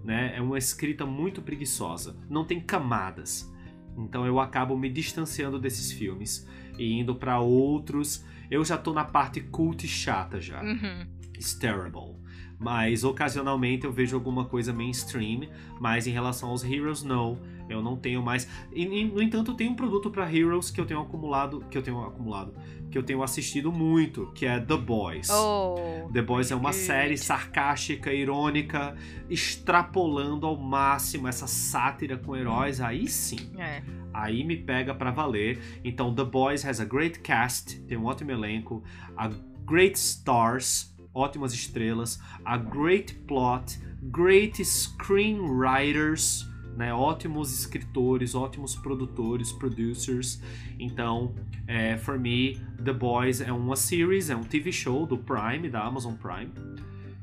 Né? 0.04 0.34
É 0.36 0.40
uma 0.40 0.58
escrita 0.58 1.06
muito 1.06 1.40
preguiçosa. 1.40 2.16
Não 2.28 2.44
tem 2.44 2.60
camadas. 2.60 3.52
Então 3.96 4.26
eu 4.26 4.38
acabo 4.38 4.76
me 4.76 4.88
distanciando 4.88 5.58
desses 5.58 5.92
filmes 5.92 6.46
e 6.78 6.92
indo 6.92 7.14
para 7.14 7.40
outros. 7.40 8.24
Eu 8.50 8.64
já 8.64 8.76
tô 8.76 8.92
na 8.92 9.04
parte 9.04 9.40
cult 9.40 9.84
e 9.84 9.88
chata 9.88 10.40
já. 10.40 10.62
Uhum. 10.62 11.06
It's 11.34 11.54
terrible. 11.54 12.16
Mas 12.58 13.04
ocasionalmente 13.04 13.84
eu 13.84 13.92
vejo 13.92 14.16
alguma 14.16 14.46
coisa 14.46 14.72
mainstream, 14.72 15.48
mas 15.80 16.06
em 16.06 16.10
relação 16.10 16.50
aos 16.50 16.64
Heroes, 16.64 17.02
não. 17.02 17.38
Eu 17.68 17.82
não 17.82 17.96
tenho 17.96 18.22
mais. 18.22 18.48
E, 18.72 18.84
e, 18.84 19.04
no 19.04 19.20
entanto, 19.22 19.54
tem 19.54 19.68
um 19.68 19.74
produto 19.74 20.10
para 20.10 20.32
Heroes 20.32 20.70
que 20.70 20.80
eu 20.80 20.86
tenho 20.86 21.00
acumulado, 21.00 21.64
que 21.70 21.76
eu 21.76 21.82
tenho 21.82 22.00
acumulado, 22.04 22.54
que 22.90 22.96
eu 22.96 23.02
tenho 23.02 23.22
assistido 23.22 23.72
muito, 23.72 24.30
que 24.34 24.46
é 24.46 24.60
The 24.60 24.76
Boys. 24.76 25.28
Oh. 25.30 26.08
The 26.12 26.22
Boys 26.22 26.50
é 26.50 26.54
uma 26.54 26.70
good. 26.70 26.82
série 26.82 27.16
sarcástica, 27.18 28.12
irônica, 28.12 28.96
extrapolando 29.28 30.46
ao 30.46 30.56
máximo 30.56 31.26
essa 31.28 31.46
sátira 31.46 32.16
com 32.16 32.36
heróis. 32.36 32.80
Aí 32.80 33.08
sim, 33.08 33.50
É. 33.58 33.82
aí 34.14 34.44
me 34.44 34.56
pega 34.56 34.94
pra 34.94 35.10
valer. 35.10 35.80
Então, 35.84 36.14
The 36.14 36.24
Boys 36.24 36.64
has 36.64 36.80
a 36.80 36.84
great 36.84 37.20
cast, 37.20 37.80
tem 37.82 37.98
um 37.98 38.04
ótimo 38.04 38.30
elenco, 38.30 38.82
a 39.16 39.28
great 39.64 39.96
stars, 39.98 40.94
ótimas 41.12 41.52
estrelas, 41.52 42.20
a 42.44 42.56
great 42.56 43.14
plot, 43.26 43.78
great 44.02 44.62
screenwriters, 44.64 46.46
né, 46.76 46.92
ótimos 46.92 47.58
escritores, 47.58 48.34
ótimos 48.34 48.76
produtores, 48.76 49.50
producers. 49.52 50.40
Então, 50.78 51.34
é, 51.66 51.96
for 51.96 52.18
me, 52.18 52.60
The 52.84 52.92
Boys 52.92 53.40
é 53.40 53.50
uma 53.50 53.76
series, 53.76 54.28
é 54.30 54.36
um 54.36 54.44
TV 54.44 54.70
show 54.70 55.06
do 55.06 55.16
Prime, 55.18 55.68
da 55.68 55.82
Amazon 55.84 56.14
Prime, 56.14 56.52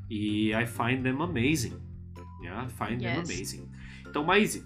e 0.10 0.52
I 0.54 0.66
find 0.66 1.04
them 1.04 1.22
amazing. 1.22 1.74
Yeah, 2.42 2.66
I 2.66 2.70
find 2.70 3.00
them 3.00 3.20
Yes. 3.20 3.30
amazing. 3.30 3.70
Então, 4.08 4.24
Maisie, 4.24 4.64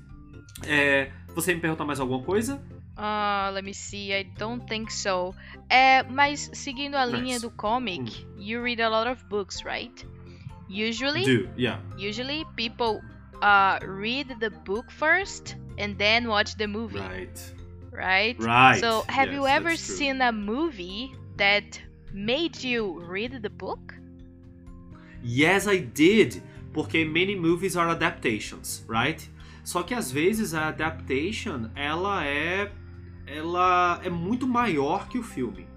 é, 0.66 1.12
você 1.36 1.54
me 1.54 1.62
perguntar 1.62 1.86
mais 1.86 2.00
alguma 2.00 2.24
coisa? 2.24 2.62
Ah, 2.96 3.52
let 3.54 3.64
me 3.64 3.74
see. 3.76 4.12
I 4.12 4.24
don't 4.40 4.66
think 4.66 4.92
so. 4.92 5.36
É, 5.70 6.02
mas 6.04 6.50
seguindo 6.54 6.96
a 6.96 7.06
linha 7.06 7.36
Nice. 7.36 7.42
do 7.42 7.52
comic, 7.52 8.26
you 8.40 8.64
read 8.64 8.82
a 8.82 8.90
lot 8.90 9.08
of 9.10 9.24
books, 9.30 9.64
right? 9.64 9.94
Usually, 10.70 11.24
Do, 11.24 11.50
yeah. 11.58 11.82
usually 11.98 12.44
people 12.56 13.00
uh, 13.42 13.80
read 13.86 14.36
the 14.40 14.50
book 14.66 14.90
first 14.92 15.56
and 15.78 15.98
then 15.98 16.28
watch 16.28 16.56
the 16.58 16.68
movie, 16.68 17.00
Right. 17.00 17.40
right? 17.92 18.36
Right. 18.40 18.80
So, 18.80 19.04
have 19.08 19.32
you 19.32 19.44
Yes, 19.46 19.58
ever 19.58 19.70
that's 19.70 19.86
true. 19.88 19.96
seen 19.96 20.22
a 20.22 20.32
movie 20.32 21.16
that 21.38 21.80
made 22.14 22.64
you 22.64 23.00
read 23.08 23.42
the 23.42 23.50
book? 23.50 23.94
Yes, 25.24 25.68
I 25.68 25.78
did. 25.80 26.42
Porque 26.74 27.04
many 27.06 27.36
movies 27.36 27.76
are 27.76 27.90
adaptations, 27.90 28.86
right? 28.88 29.28
Só 29.64 29.84
que 29.84 29.94
às 29.94 30.12
vezes 30.12 30.54
a 30.54 30.68
adaptation, 30.68 31.70
ela 31.76 32.26
é 32.26 32.72
ela 33.26 34.00
é 34.04 34.10
muito 34.10 34.48
maior 34.48 35.08
que 35.10 35.18
o 35.18 35.24
filme. 35.24 35.68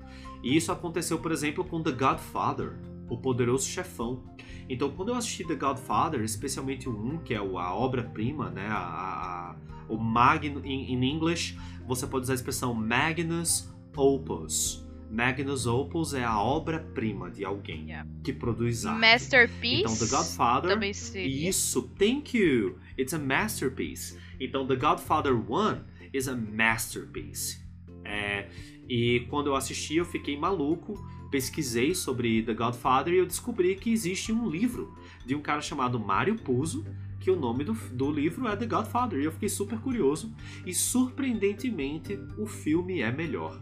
E 0.42 0.56
isso 0.56 0.70
aconteceu, 0.70 1.18
por 1.18 1.32
exemplo, 1.32 1.64
com 1.64 1.82
The 1.82 1.90
Godfather, 1.92 2.74
o 3.08 3.16
poderoso 3.16 3.66
chefão. 3.68 4.22
Então, 4.72 4.90
quando 4.92 5.08
eu 5.08 5.16
assisti 5.16 5.44
The 5.44 5.56
Godfather, 5.56 6.20
especialmente 6.22 6.88
o 6.88 6.92
1, 6.96 7.18
que 7.18 7.34
é 7.34 7.38
a 7.38 7.74
obra-prima, 7.74 8.50
né, 8.50 8.66
a, 8.68 8.76
a- 8.78 9.56
o 9.88 9.96
Magnus 9.98 10.64
em 10.64 10.92
in 10.94 11.02
English, 11.04 11.58
você 11.86 12.06
pode 12.06 12.22
usar 12.22 12.34
a 12.34 12.36
expressão 12.36 12.72
Magnus 12.72 13.68
Opus. 13.96 14.86
Magnus 15.10 15.66
Opus 15.66 16.14
é 16.14 16.22
a 16.22 16.40
obra-prima 16.40 17.28
de 17.32 17.44
alguém 17.44 17.86
Yeah. 17.88 18.08
que 18.22 18.32
produz 18.32 18.86
arte. 18.86 19.00
Masterpiece. 19.00 19.80
Então, 19.82 19.96
The 19.96 20.16
Godfather. 20.16 20.70
Também 20.70 20.92
seria. 20.94 21.48
Isso, 21.48 21.82
thank 21.98 22.38
you. 22.38 22.78
It's 22.96 23.12
a 23.12 23.18
masterpiece. 23.18 24.16
Então, 24.38 24.64
The 24.68 24.76
Godfather 24.76 25.34
1 25.34 25.80
is 26.14 26.28
a 26.28 26.36
masterpiece. 26.36 27.60
É, 28.04 28.48
e 28.88 29.26
quando 29.28 29.48
eu 29.48 29.56
assisti, 29.56 29.96
eu 29.96 30.04
fiquei 30.04 30.36
maluco. 30.38 30.94
Pesquisei 31.30 31.94
sobre 31.94 32.42
The 32.42 32.54
Godfather 32.54 33.14
e 33.14 33.18
eu 33.18 33.26
descobri 33.26 33.76
que 33.76 33.92
existe 33.92 34.32
um 34.32 34.48
livro 34.48 34.96
de 35.24 35.34
um 35.34 35.40
cara 35.40 35.60
chamado 35.60 35.98
Mario 35.98 36.36
Puzo, 36.36 36.84
que 37.20 37.30
o 37.30 37.36
nome 37.36 37.64
do, 37.64 37.74
do 37.92 38.10
livro 38.10 38.48
é 38.48 38.56
The 38.56 38.66
Godfather. 38.66 39.20
E 39.20 39.24
eu 39.24 39.32
fiquei 39.32 39.48
super 39.48 39.78
curioso. 39.78 40.34
E 40.66 40.74
surpreendentemente, 40.74 42.18
o 42.36 42.46
filme 42.46 43.00
é 43.00 43.12
melhor. 43.12 43.60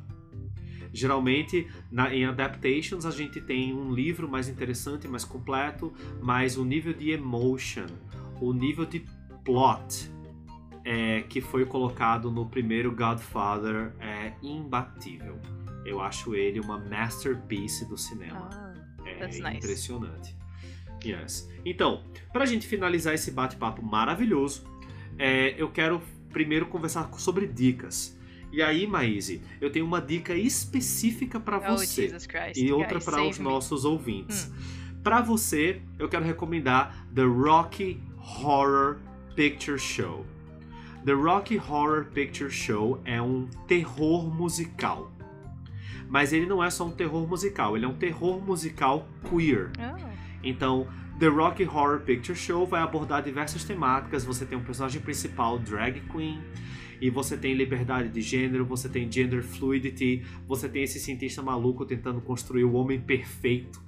Geralmente, 0.92 1.68
na, 1.90 2.14
em 2.14 2.24
adaptations, 2.24 3.04
a 3.04 3.10
gente 3.10 3.40
tem 3.40 3.74
um 3.74 3.92
livro 3.92 4.28
mais 4.28 4.48
interessante, 4.48 5.06
mais 5.06 5.24
completo, 5.24 5.92
mas 6.22 6.56
o 6.56 6.64
nível 6.64 6.94
de 6.94 7.10
emotion, 7.10 7.86
o 8.40 8.52
nível 8.52 8.86
de 8.86 9.04
plot 9.44 10.10
é, 10.84 11.22
que 11.22 11.40
foi 11.40 11.66
colocado 11.66 12.30
no 12.30 12.46
primeiro 12.46 12.94
Godfather 12.94 13.92
é 14.00 14.32
imbatível. 14.42 15.38
Eu 15.88 16.00
acho 16.00 16.34
ele 16.34 16.60
uma 16.60 16.78
masterpiece 16.78 17.84
do 17.86 17.96
cinema. 17.96 18.50
Ah, 18.52 18.74
é 19.06 19.14
that's 19.14 19.40
nice. 19.40 19.56
impressionante. 19.56 20.36
Yes. 21.04 21.48
Então, 21.64 22.04
pra 22.32 22.44
gente 22.44 22.66
finalizar 22.66 23.14
esse 23.14 23.30
bate-papo 23.30 23.82
maravilhoso, 23.82 24.64
é, 25.18 25.54
eu 25.56 25.70
quero 25.70 26.02
primeiro 26.30 26.66
conversar 26.66 27.10
sobre 27.14 27.46
dicas. 27.46 28.16
E 28.52 28.62
aí, 28.62 28.86
Maíse, 28.86 29.42
eu 29.60 29.70
tenho 29.70 29.84
uma 29.84 30.00
dica 30.00 30.34
específica 30.34 31.38
para 31.38 31.58
oh, 31.58 31.76
você 31.76 32.10
e 32.56 32.72
outra 32.72 32.98
para 32.98 33.22
os 33.22 33.38
me. 33.38 33.44
nossos 33.44 33.84
ouvintes. 33.84 34.50
Hum. 34.50 34.98
Para 35.02 35.20
você, 35.20 35.80
eu 35.98 36.08
quero 36.08 36.24
recomendar 36.24 37.06
The 37.14 37.22
Rocky 37.22 38.00
Horror 38.42 38.98
Picture 39.36 39.78
Show. 39.78 40.26
The 41.04 41.12
Rocky 41.12 41.58
Horror 41.58 42.06
Picture 42.06 42.50
Show 42.50 43.00
é 43.04 43.20
um 43.20 43.48
terror 43.66 44.28
musical. 44.34 45.10
Mas 46.08 46.32
ele 46.32 46.46
não 46.46 46.62
é 46.64 46.70
só 46.70 46.86
um 46.86 46.90
terror 46.90 47.26
musical, 47.28 47.76
ele 47.76 47.84
é 47.84 47.88
um 47.88 47.94
terror 47.94 48.40
musical 48.40 49.06
queer. 49.28 49.70
Oh. 49.78 50.08
Então, 50.42 50.86
The 51.18 51.26
Rocky 51.26 51.64
Horror 51.64 52.00
Picture 52.00 52.38
Show 52.38 52.66
vai 52.66 52.80
abordar 52.80 53.22
diversas 53.22 53.64
temáticas. 53.64 54.24
Você 54.24 54.46
tem 54.46 54.56
um 54.56 54.62
personagem 54.62 55.00
principal, 55.00 55.58
drag 55.58 56.00
queen, 56.12 56.40
e 57.00 57.10
você 57.10 57.36
tem 57.36 57.54
liberdade 57.54 58.08
de 58.08 58.20
gênero, 58.20 58.64
você 58.64 58.88
tem 58.88 59.10
gender 59.10 59.42
fluidity, 59.42 60.24
você 60.46 60.68
tem 60.68 60.82
esse 60.82 60.98
cientista 60.98 61.42
maluco 61.42 61.84
tentando 61.84 62.20
construir 62.20 62.64
o 62.64 62.72
homem 62.74 63.00
perfeito. 63.00 63.87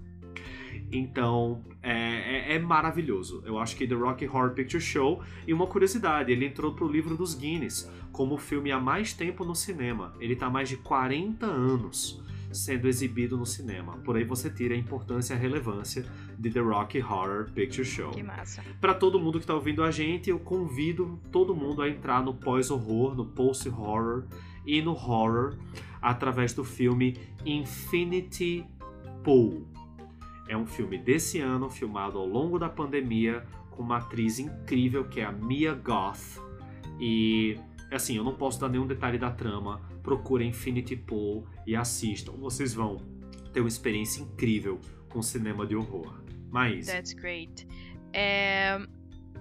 Então, 0.92 1.62
é, 1.83 2.53
é- 2.53 2.55
é 2.57 2.59
maravilhoso. 2.59 3.42
Eu 3.46 3.59
acho 3.59 3.76
que 3.76 3.87
The 3.87 3.94
Rocky 3.94 4.26
Horror 4.26 4.50
Picture 4.50 4.83
Show. 4.83 5.22
E 5.46 5.53
uma 5.55 5.66
curiosidade, 5.66 6.33
ele 6.33 6.44
entrou 6.46 6.72
pro 6.74 6.88
livro 6.88 7.16
dos 7.16 7.35
Guinness 7.35 7.90
como 8.12 8.35
o 8.35 8.38
filme 8.38 8.72
há 8.72 8.81
mais 8.81 9.12
tempo 9.12 9.44
no 9.44 9.55
cinema. 9.55 10.12
Ele 10.20 10.35
tá 10.35 10.46
há 10.46 10.50
mais 10.50 10.68
de 10.68 10.76
40 10.76 11.46
anos 11.46 12.22
sendo 12.53 12.88
exibido 12.88 13.37
no 13.37 13.46
cinema. 13.46 13.92
Por 13.98 14.16
aí 14.16 14.24
você 14.24 14.50
tira 14.50 14.74
a 14.74 14.76
importância 14.76 15.35
e 15.35 15.37
a 15.37 15.40
relevância 15.40 16.05
de 16.37 16.50
The 16.50 16.59
Rocky 16.59 17.00
Horror 17.00 17.48
Picture 17.55 17.85
Show. 17.85 18.11
Que 18.11 18.24
massa. 18.24 18.61
Para 18.81 18.92
todo 18.92 19.20
mundo 19.20 19.38
que 19.38 19.46
tá 19.46 19.55
ouvindo 19.55 19.85
a 19.85 19.90
gente, 19.92 20.29
eu 20.31 20.38
convido 20.40 21.20
todo 21.31 21.55
mundo 21.55 21.81
a 21.81 21.88
entrar 21.88 22.20
no 22.24 22.35
pós-horror, 22.35 23.14
no 23.14 23.24
post-horror 23.24 24.24
e 24.66 24.83
no 24.83 24.90
horror 24.90 25.57
através 26.03 26.53
do 26.53 26.64
filme 26.64 27.16
Infinity 27.46 28.64
Pool. 29.22 29.64
É 30.50 30.56
um 30.56 30.66
filme 30.66 30.98
desse 30.98 31.38
ano, 31.40 31.70
filmado 31.70 32.18
ao 32.18 32.26
longo 32.26 32.58
da 32.58 32.68
pandemia, 32.68 33.44
com 33.70 33.82
uma 33.84 33.98
atriz 33.98 34.38
incrível 34.40 35.04
que 35.08 35.20
é 35.20 35.24
a 35.24 35.30
Mia 35.30 35.72
Goth. 35.74 36.40
E 36.98 37.56
assim, 37.92 38.16
eu 38.16 38.24
não 38.24 38.34
posso 38.34 38.60
dar 38.60 38.68
nenhum 38.68 38.86
detalhe 38.86 39.16
da 39.16 39.30
trama. 39.30 39.80
Procurem 40.02 40.48
Infinity 40.48 40.96
Pool 40.96 41.46
e 41.66 41.76
assistam. 41.76 42.32
Vocês 42.32 42.74
vão 42.74 42.96
ter 43.52 43.60
uma 43.60 43.68
experiência 43.68 44.22
incrível 44.22 44.80
com 45.08 45.22
cinema 45.22 45.64
de 45.66 45.76
horror. 45.76 46.20
Mas 46.50 46.86
That's 46.86 47.12
great. 47.12 47.66
É, 48.12 48.76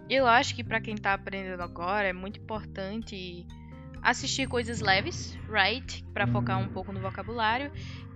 eu 0.08 0.28
acho 0.28 0.56
que 0.56 0.64
pra 0.64 0.80
quem 0.80 0.96
tá 0.96 1.14
aprendendo 1.16 1.62
agora 1.62 2.08
é 2.08 2.14
muito 2.14 2.40
importante 2.40 3.48
assistir 4.02 4.48
coisas 4.48 4.80
leves, 4.80 5.38
right? 5.50 6.04
Pra 6.14 6.28
focar 6.28 6.60
um 6.60 6.70
pouco 6.70 6.92
no 6.92 7.00
vocabulário. 7.00 7.72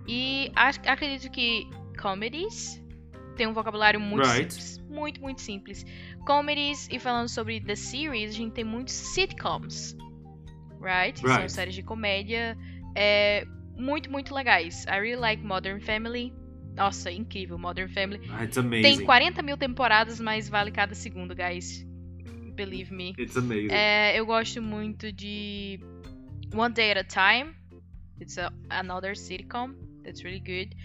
E 0.06 0.52
ac- 0.54 0.86
acredito 0.88 1.30
que 1.32 1.68
comedies 2.00 2.80
tem 3.34 3.46
um 3.46 3.52
vocabulário 3.52 4.00
muito 4.00 4.26
Right. 4.26 4.52
simples. 4.52 4.78
Muito, 4.88 5.20
muito 5.20 5.40
simples. 5.40 5.86
Comedies, 6.26 6.88
e 6.90 6.98
falando 6.98 7.28
sobre 7.28 7.60
the 7.60 7.74
series, 7.76 8.30
a 8.30 8.36
gente 8.36 8.52
tem 8.52 8.64
muitos 8.64 8.94
sitcoms, 8.94 9.96
right? 10.80 11.20
Que 11.20 11.26
São 11.28 11.36
Right. 11.38 11.52
séries 11.52 11.74
de 11.74 11.82
comédia 11.82 12.56
é, 12.94 13.44
muito, 13.76 14.10
muito 14.10 14.32
legais. 14.34 14.84
I 14.86 15.00
really 15.00 15.16
like 15.16 15.42
Modern 15.44 15.80
Family. 15.80 16.32
Nossa, 16.76 17.10
incrível, 17.10 17.58
Modern 17.58 17.88
Family. 17.88 18.20
ah, 18.32 18.44
it's 18.44 18.56
amazing. 18.58 18.82
Tem 18.98 19.04
40 19.04 19.42
mil 19.42 19.56
temporadas, 19.56 20.20
mas 20.20 20.48
vale 20.48 20.70
cada 20.70 20.94
segundo, 20.94 21.34
guys. 21.34 21.84
Believe 22.54 22.92
me. 22.94 23.14
It's 23.18 23.36
amazing. 23.36 23.68
É, 23.72 24.16
eu 24.18 24.24
gosto 24.26 24.62
muito 24.62 25.10
de 25.12 25.80
One 26.54 26.72
Day 26.72 26.92
at 26.92 26.98
a 26.98 27.04
Time. 27.04 27.52
It's 28.20 28.38
a, 28.38 28.52
another 28.70 29.16
sitcom. 29.16 29.74
That's 30.04 30.22
really 30.22 30.38
good. 30.40 30.76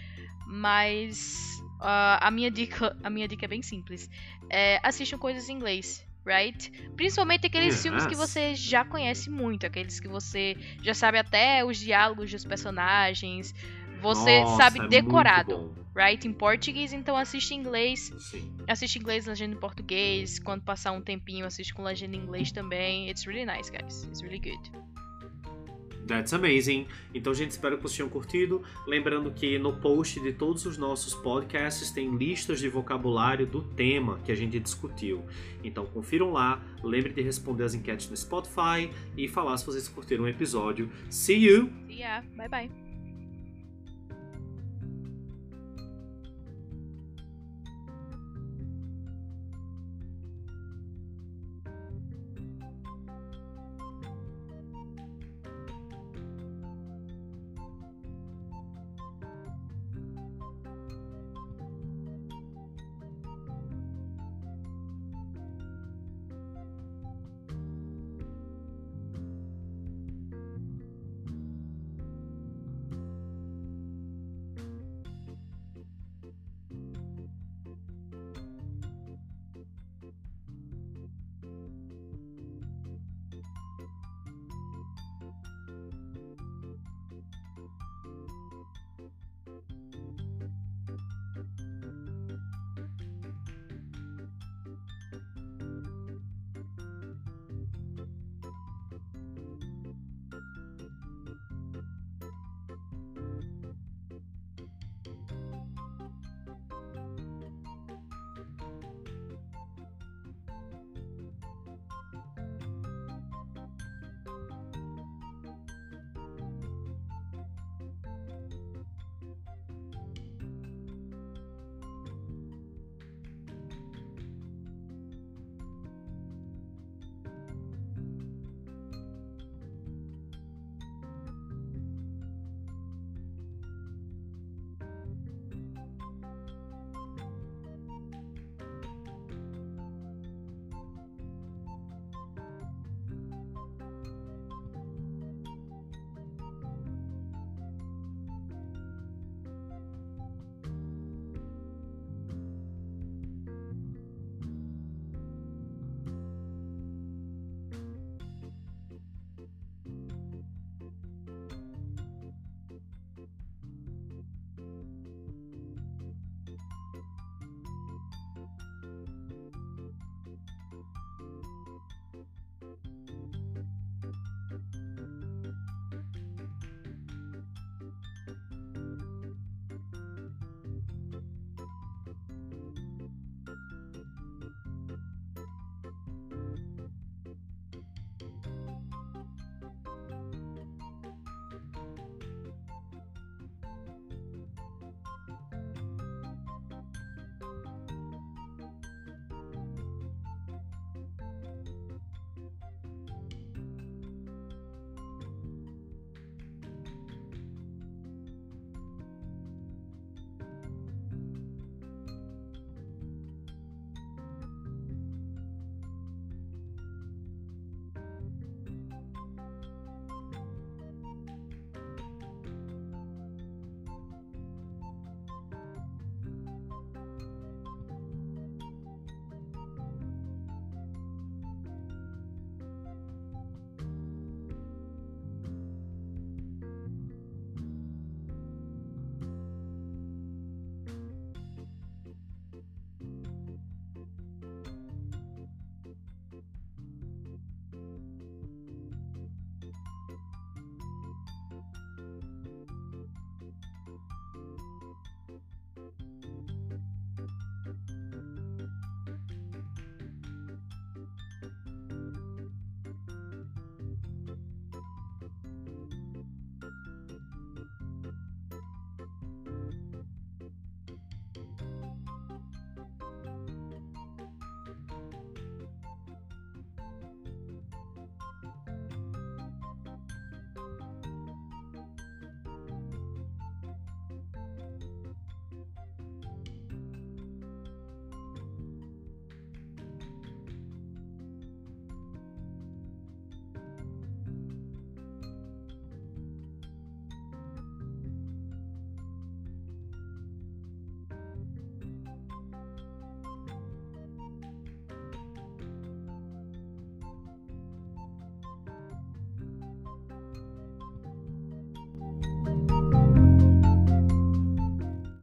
Mas 0.48 1.59
ah, 1.80 2.18
a, 2.20 2.30
minha 2.30 2.50
dica, 2.50 2.96
a 3.02 3.10
minha 3.10 3.26
dica 3.26 3.44
é 3.44 3.48
bem 3.48 3.62
simples. 3.62 4.08
É, 4.48 4.78
assistam 4.82 5.18
coisas 5.18 5.48
em 5.48 5.54
inglês, 5.54 6.04
right? 6.26 6.70
Principalmente 6.96 7.46
aqueles 7.46 7.80
filmes 7.82 8.04
que 8.06 8.14
Yes. 8.14 8.18
você 8.18 8.54
já 8.54 8.84
conhece 8.84 9.30
muito. 9.30 9.66
Aqueles 9.66 9.98
que 10.00 10.08
você 10.08 10.56
já 10.82 10.94
sabe 10.94 11.18
até 11.18 11.64
os 11.64 11.78
diálogos 11.78 12.30
dos 12.30 12.44
personagens. 12.44 13.54
Você 14.00 14.40
Nossa, 14.40 14.56
sabe 14.56 14.80
é 14.80 14.88
decorado, 14.88 15.56
bom. 15.58 15.74
right? 15.94 16.26
Em 16.26 16.32
português, 16.32 16.92
então 16.92 17.16
assiste 17.16 17.52
em 17.52 17.58
inglês. 17.58 18.10
Sim. 18.30 18.50
Assiste 18.66 18.96
em 18.96 19.00
inglês, 19.02 19.26
legenda 19.26 19.54
em 19.54 19.58
português. 19.60 20.38
Quando 20.38 20.62
passar 20.62 20.92
um 20.92 21.02
tempinho, 21.02 21.44
assiste 21.44 21.74
com 21.74 21.82
legenda 21.82 22.16
em 22.16 22.20
inglês 22.20 22.50
também. 22.50 23.10
It's 23.10 23.26
really 23.26 23.44
nice, 23.44 23.70
guys. 23.70 24.04
It's 24.04 24.22
really 24.22 24.38
good. 24.38 24.70
That's 26.10 26.32
amazing. 26.32 26.88
Então, 27.14 27.32
gente, 27.32 27.52
espero 27.52 27.76
que 27.76 27.84
vocês 27.84 27.98
tenham 27.98 28.08
curtido. 28.08 28.64
Lembrando 28.84 29.30
que 29.30 29.56
no 29.60 29.72
post 29.74 30.20
de 30.20 30.32
todos 30.32 30.66
os 30.66 30.76
nossos 30.76 31.14
podcasts 31.14 31.92
tem 31.92 32.16
listas 32.16 32.58
de 32.58 32.68
vocabulário 32.68 33.46
do 33.46 33.62
tema 33.62 34.18
que 34.24 34.32
a 34.32 34.34
gente 34.34 34.58
discutiu. 34.58 35.24
Então, 35.62 35.86
confiram 35.86 36.32
lá. 36.32 36.60
Lembre 36.82 37.12
de 37.12 37.22
responder 37.22 37.62
as 37.62 37.74
enquetes 37.74 38.10
no 38.10 38.16
Spotify 38.16 38.90
e 39.16 39.28
falar 39.28 39.56
se 39.56 39.66
vocês 39.66 39.86
curtiram 39.86 40.24
o 40.24 40.28
episódio. 40.28 40.90
See 41.08 41.46
you! 41.46 41.70
See 41.86 42.00
ya. 42.00 42.24
Bye 42.36 42.48
bye. 42.48 42.89